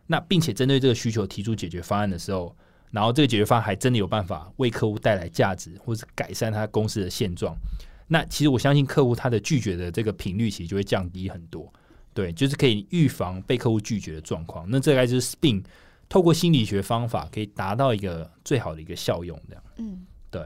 [0.08, 2.54] 那并且针对这个需求提出解决方案的时候。
[2.92, 7.58] 然后这个解决方案还真的有办法为客户带来价值，或者改善他公司的现状。
[8.08, 11.74] 那其实我相信客户他的拒绝的这个频率其实就会降低很多。
[12.14, 14.68] 对，就是可以预防被客户拒绝的状况。
[14.70, 15.64] 那这个就是并
[16.08, 19.36] 透过心理学方法可以达到一个最好的一个效用。
[19.50, 20.46] 这样，嗯，对。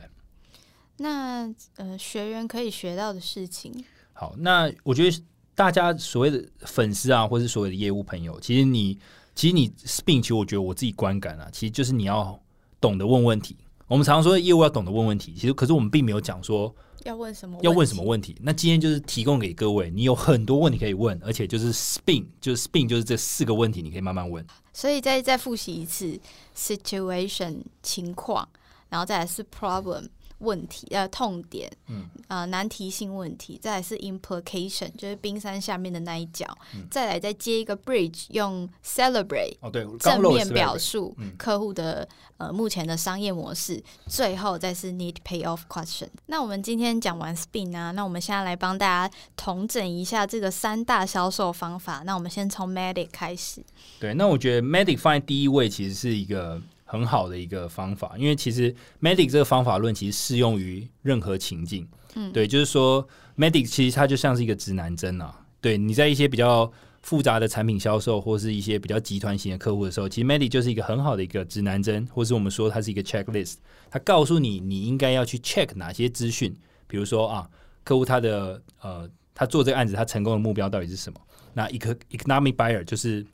[0.97, 3.73] 那呃，学员可以学到的事情。
[4.13, 5.23] 好，那我觉得
[5.55, 8.97] 大家所谓的粉丝啊，或是所谓的业务朋友，其实你。
[9.37, 12.41] 其实你 spin，其实我觉得我自己观感啊，其实就是你要
[12.81, 13.55] 懂得问问题。
[13.87, 18.35] 我们常常说业务要懂得问问题，其实可是我们并没有讲说要问什么，要问什么问题。
[18.41, 24.43] 那今天就是提供给各位，你有很多问题可以问，而且就是 spin，就是 spin，就是这四个问题你可以慢慢问。
[24.73, 26.19] 所以再再复习一次
[26.55, 28.49] situation 情况，
[28.89, 30.09] 然后再来是 problem。
[30.39, 36.45] 问题呃痛点，嗯啊难题性问题，再来是 implication，就是冰山下面的那一角，
[36.91, 42.07] 再来再接一个 bridge，用 celebrate 哦对正面表述客户的
[42.37, 46.09] 呃目前的商业模式，最后再是 need payoff question。
[46.27, 52.03] 那我们今天讲完 spin 啊，那我们现在来帮大家统整一下这个三大销售方法。
[52.05, 53.63] 那我们先从 medic 开始。
[53.99, 56.61] 对，那我觉得 medic 放在第一位其实是一个。
[56.87, 61.87] 很好的一个方法，因为其实 medic 这个方法论其实适用于任何情境。
[62.15, 65.45] 嗯，对，就是说 medic 其实它就像是一个指南针啊。
[65.61, 66.71] 对，你在一些比较
[67.01, 73.55] 复杂的产品销售或是一些比较集团型的客户的时候，其实 medic 就是一个很好的一个指南针，或是我们说它是一个 checklist，
[73.91, 76.55] 它告诉你你应该要去 check 哪些资讯。
[76.87, 77.49] 比如说啊，
[77.83, 81.19] 客户他的呃，他做这个案子他成功的目标到底是什么？
[81.53, 83.25] 那 economic buyer 就是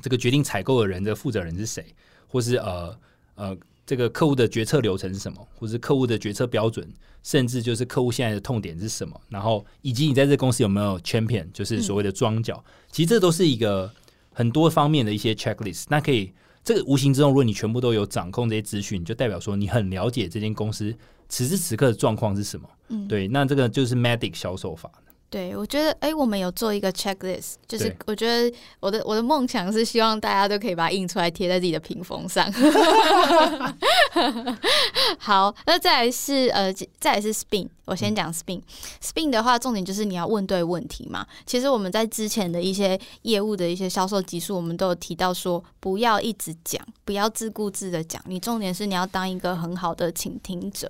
[0.00, 1.84] 这个决定采购的人的负责人是谁？
[2.32, 2.98] 或是呃
[3.34, 5.46] 呃，这个客户的决策流程是什么？
[5.54, 6.90] 或是客户的决策标准，
[7.22, 9.20] 甚至就是客户现在的痛点是什么？
[9.28, 12.64] 然后以及你在这公司有没有 champion，就是所谓的庄脚？
[12.90, 13.92] 其实这都是一个
[14.32, 15.84] 很多方面的一些 checklist。
[15.90, 16.32] 那可以，
[16.64, 20.94] 这个无形之中，如果你全部都有掌控这些资讯，就代表说你很了解这间公司
[21.28, 22.66] 此时此刻的状况是什么。
[22.88, 24.90] 嗯，对，那这个就是 medic 销售法。
[25.32, 32.52] 对，我觉得，哎，我们有做一个 checklist，就是我觉得我的我的梦想是希望大家都可以把它印出来贴在自己的屏风上。
[35.18, 36.70] 好，那再来是呃，
[37.00, 37.66] 再来是 spin。
[37.84, 41.26] 我先讲 spin，spin 的话，重点就是你要问对问题嘛。
[41.44, 48.22] 其实我们在之前的一些业务的一些销售技术，我们都有提到说，不要一直讲，不要自顾自的讲。
[48.26, 50.88] 你重点是你要当一个很好的倾听者。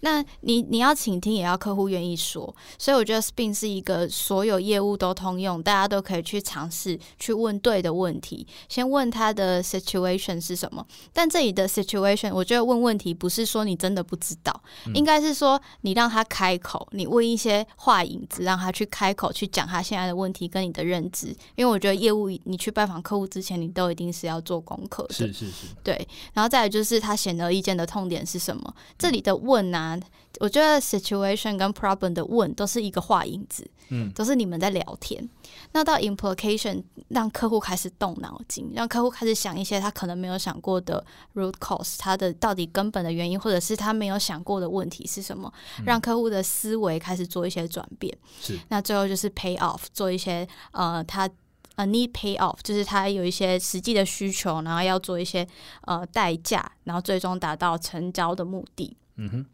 [0.00, 2.54] 那你你要倾听，也要客户愿意说。
[2.78, 8.46] 所以我觉得 spin 是一个所有业务都通用，大家都可以去尝试去问对的问题。
[8.68, 10.86] 先问他的 situation 是什么？
[11.12, 14.62] 但这里的 situation，我觉得问问题不是说你真的不知道，
[14.94, 16.24] 应该是说你让他。
[16.28, 21.28] 开口，你问一些话引子，让他去开口去讲他现在的问题跟你的认知。
[21.56, 25.14] 因为我觉得业务，你去拜访客户之前，你都一定是要做功课的。
[25.14, 26.06] 是是是，对。
[26.34, 28.74] 然后再来就是他显而易见的痛点是什么？
[28.98, 29.98] 这里的问啊，
[30.40, 35.28] 我觉得 situation 跟 problem 的问都是一个话影子，嗯，都是你们在聊天。
[35.72, 45.52] 那到 implication 让客户开始动脑筋，让客户开始想一些他可能没有想过的 root cause，他的到底根本的原因，或者是他没有想过的问题是什么，
[45.84, 48.16] 让客户的思维开始做一些转变。
[48.40, 51.28] 是，那最后就是 pay off，做一些呃他。
[51.76, 55.46] 呃，need pay off 就是他有一些实际的需求，然后要做一些
[55.82, 58.96] 呃代价，然后最终达到成交的目的。
[59.14, 59.46] 嗯哼，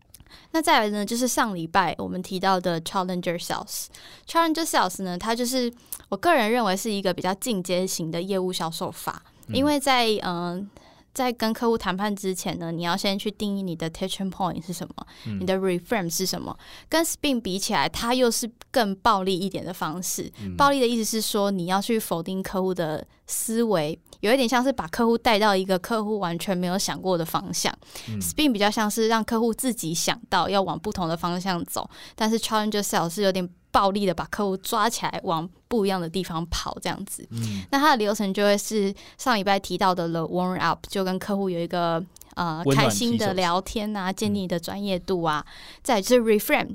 [0.52, 3.86] 那再来呢，就是上礼拜我们提到的 Challenger Sales。
[4.26, 5.72] Challenger Sales 呢，它就是
[6.08, 10.68] 我个人认为是一个比较进阶型的业务销售法，因为在嗯。
[11.14, 15.06] 在跟客户谈判之前呢，你要先去定义你的 tension point 是什么，
[15.38, 16.58] 你的 reframe 是什么。
[16.88, 20.28] 跟 spin 比起来，它又是更暴力一点的方式。
[20.58, 27.72] 暴力的意思是说，你要去否定客户的思维，有一点像是把客户带到一个客户完全没有想过的方向。
[28.20, 33.48] spin 比较像是让客户自己想到要往不同的方向走，但是 challenger sales 是有点。
[33.74, 37.28] 暴力的把客户抓起来，往不一样的地方跑，这样子。
[37.72, 42.00] 那它的流程就会是上礼拜提到的 the warm up，就跟客户有一个。
[42.34, 45.44] 呃，开心的聊天啊，建立你的专业度啊，
[45.82, 46.74] 再就是 reframe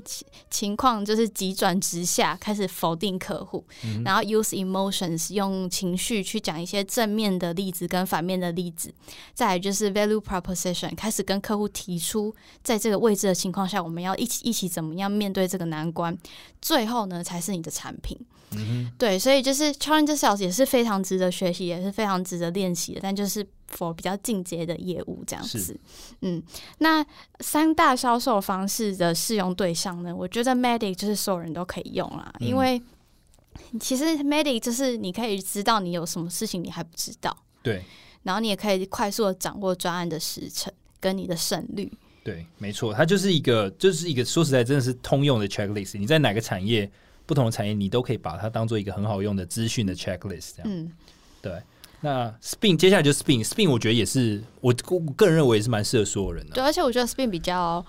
[0.50, 3.64] 情况，就是急转直下，开始否定客户，
[4.04, 8.92] 然后 use emotions 用情绪去讲一些正面的例子跟反面的例子，
[9.34, 16.16] 再就是 value proposition 开始跟客户提出，在这个位置的情况下，我们要一起一起怎么样面对这个难关，
[16.62, 18.18] 最后呢才是你的产品。
[18.98, 23.46] 对，所以就是 challenge sales 也是非常值得学习，也是非常值得练习的，但就是。
[23.70, 25.78] for 比较进阶的业务这样子，
[26.22, 26.42] 嗯，
[26.78, 27.06] 那
[27.38, 30.12] 三大销售方式的适用对象呢？
[30.12, 32.82] 我觉得 Medic 就是所有人都可以用啦，因为
[33.78, 37.84] 其实 Medic 就是你可以知道你有什么事情你还不知道，对，
[38.24, 41.88] 然后你也可以快速的掌握专案的时程跟你的胜率，
[42.24, 46.90] 对，没错，它就是一个就是一个说实在真的是通用的 checklist，你在哪个产业
[47.30, 50.90] 不同的产业你都可以把它当做一个很好用的资讯的 checklist，这样，嗯，
[51.40, 51.52] 对。
[52.00, 54.72] 那 spin 接下来就 spin，spin 我觉得也是我
[55.14, 56.54] 个人认为也是蛮适合所有人的。
[56.54, 57.84] 对，而且我觉得 spin 比较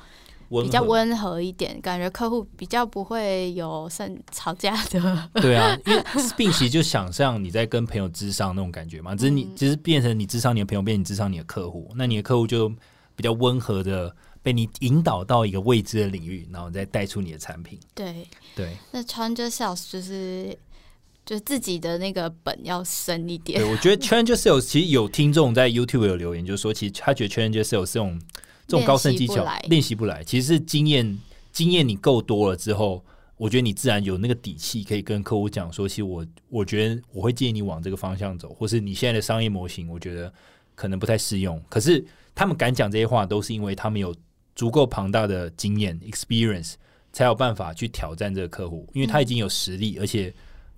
[0.50, 5.30] 比较温和一点，感觉客户比较不会有生吵架的。
[5.42, 12.70] 对啊，因为 spin 其实就想象你在跟朋友智商那种感觉嘛，只是你只是变成你智商你的朋友，变成你智商你的客户，那你的客户就
[13.16, 14.14] 比较温和的
[14.44, 17.80] 被你引导到一个未知的领域，然后再带出你的产品。
[17.94, 20.58] 对对，那 challenger sales 就是。
[21.24, 23.62] 就自己的那个本要深一点。
[23.62, 28.20] 对，我觉得 Challenger Sales 其实有听众在 YouTube 有留言，就是说，其实他觉得 Challenger Sales 这种
[28.68, 31.20] 这种高深技巧练习不来，其实是经验
[31.52, 33.06] 经验你够多了之后，
[33.38, 40.34] 我觉得你自然有那个底气可以跟客户讲说，其实我我觉得我会建议你往这个方向走，或是你现在的商业模型，我觉得
[40.74, 41.64] 可能不太适用。
[41.70, 44.14] 可是他们敢讲这些话，都是因为他们有
[44.56, 46.74] 足够庞大的经验 experience，
[47.12, 50.34] 才有办法去挑战这个客户，因为他已经有实力，而且。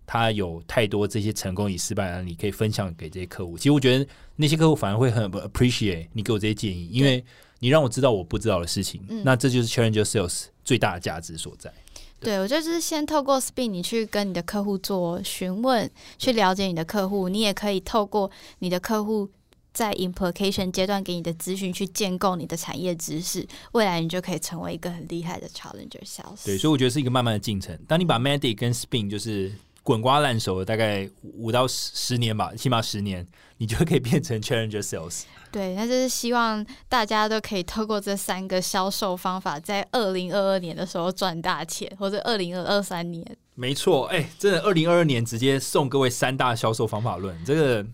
[0.06, 3.58] 他有太多这些成功与失败案例可以分享给这些客户。
[3.58, 4.06] 其实我觉得
[4.36, 7.24] 那些客户反而会很 appreciate 你给我这些建议，因为
[7.60, 9.02] 你让我知道我不知道的事情。
[9.24, 11.74] 那这就是 challenger sales 最大的价值所在。
[12.20, 17.30] 对，我觉得就是先透过 spin 你去跟你的客户做询问，去了解你的客户。
[17.30, 19.30] 你也可以透过你的客户
[19.74, 23.46] 在 implication 阶段给你的咨询，去建构你的产业知识。
[23.72, 26.46] 未来你就可以成为一个很厉害的 challenger sales。
[26.46, 27.78] 对，所以我觉得是一个慢慢的进程。
[27.88, 29.52] 当你把 medic 跟 spin 就是
[29.82, 35.24] 滚瓜烂熟了，大概五到十十年吧，起码十年，你就可以变成 challenger sales。
[35.52, 43.26] 对，那就是希望大家都可以透过这三个销售方法，在二零二二年的时候赚大钱，或者二零二二三年。
[43.56, 47.86] 没错，哎，真的，二零二二年直接送各位三大销售方法论，这个。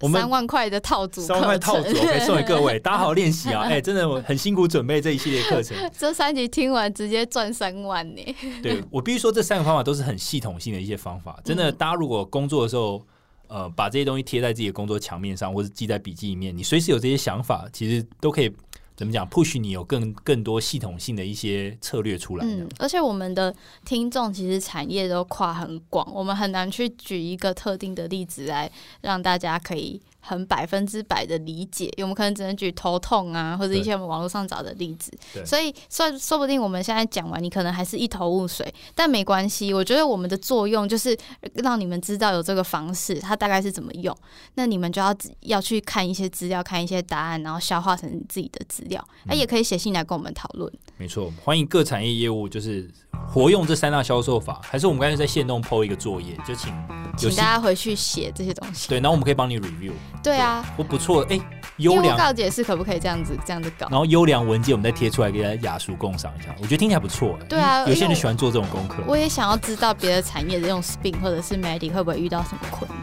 [0.00, 3.62] 我们三万块的套组，三万块套组可以 送给各位，大家好好练习啊！
[3.62, 5.76] 哎，真的很辛苦准备这一系列课程。
[5.96, 8.22] 这三集听完直接赚三万呢！
[8.62, 11.40] 对 我必须说，这三个方法都是很系统性的一些方法。
[11.44, 13.04] 真的，大家如果工作的时候，
[13.48, 18.52] 呃，把这些东西贴在自己的工作墙面上，或者记在笔记里面，你随时有这些想法，其实都可以。
[18.98, 22.44] 怎么讲？push 你有更更多系统性的一些策略出来。
[22.44, 28.68] 嗯，而且我们的听众其实产业都跨很广，我们很难去举一个特定的例子来
[29.02, 30.02] 让大家可以。
[30.28, 35.10] 很百分之百的理解，我们可能只能举头痛啊，或者一些网络上找的例子。
[35.44, 39.72] 所以说说不定我们现在讲完，你可能还是一头雾水，但没关系。
[39.72, 41.16] 我觉得我们的作用就是
[41.54, 44.14] 让你们知道有这个方式，它大概是怎么用。
[44.54, 49.02] 那你们就要要去看一些资料，看一些答案，然后消化成自己的资料。
[49.24, 50.70] 那也可以写信来跟我们讨论。
[50.96, 52.88] 没错，欢迎各产业业务就是
[53.28, 56.72] 活用这三大销售法，还是我们刚才在线动 PO 一个作业，就请
[57.16, 58.88] 请大家回去写这些东西。
[58.88, 59.92] 对，然后我们可以帮你 review。
[60.22, 61.38] 对啊，不不错，哎，
[61.76, 63.88] 优良，告解是可不可以这样子这样子搞？
[63.90, 67.46] 然后优良文件我们再贴出来给大家雅俗共赏一下，我觉得听起来不错哎。
[67.48, 69.02] 对啊有些人喜欢做这种功课。
[69.06, 72.98] 我也想要知道别的产业的用 Spin 或者是 Medic 会不会遇到什么困难。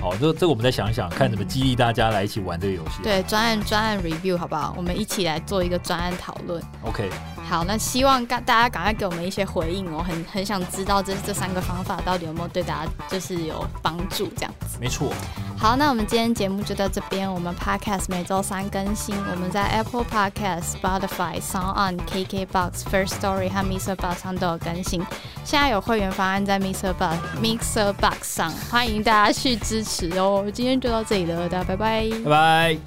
[0.00, 3.02] 好，这这个我们再想一想，看怎么激励大家来一起玩这个游戏。
[3.02, 4.74] 对，专案专案 review 好不好？
[4.76, 6.62] 我们一起来做一个专案讨论。
[6.82, 7.10] ，OK，
[7.48, 14.76] 好，那希望大大家赶快给我们一些回应哦，很很想知道这这三个方法到底有没有对大家就是有帮助这样子。
[14.80, 15.12] 没错。
[15.58, 17.32] 好，那我们今天节目就到这边。
[17.32, 25.02] 我们 Podcast 每周三更新，我们在 Apple Podcast、Spotify、Sound On、KKBox、First Story 和 Mixer Box 上都有更新。
[25.44, 30.44] 现在有会员方案在 Mixer Box Mixer Box 上，欢迎大家去支持哦。
[30.52, 32.06] 今天就到这里了，大家拜拜。
[32.24, 32.78] 拜拜。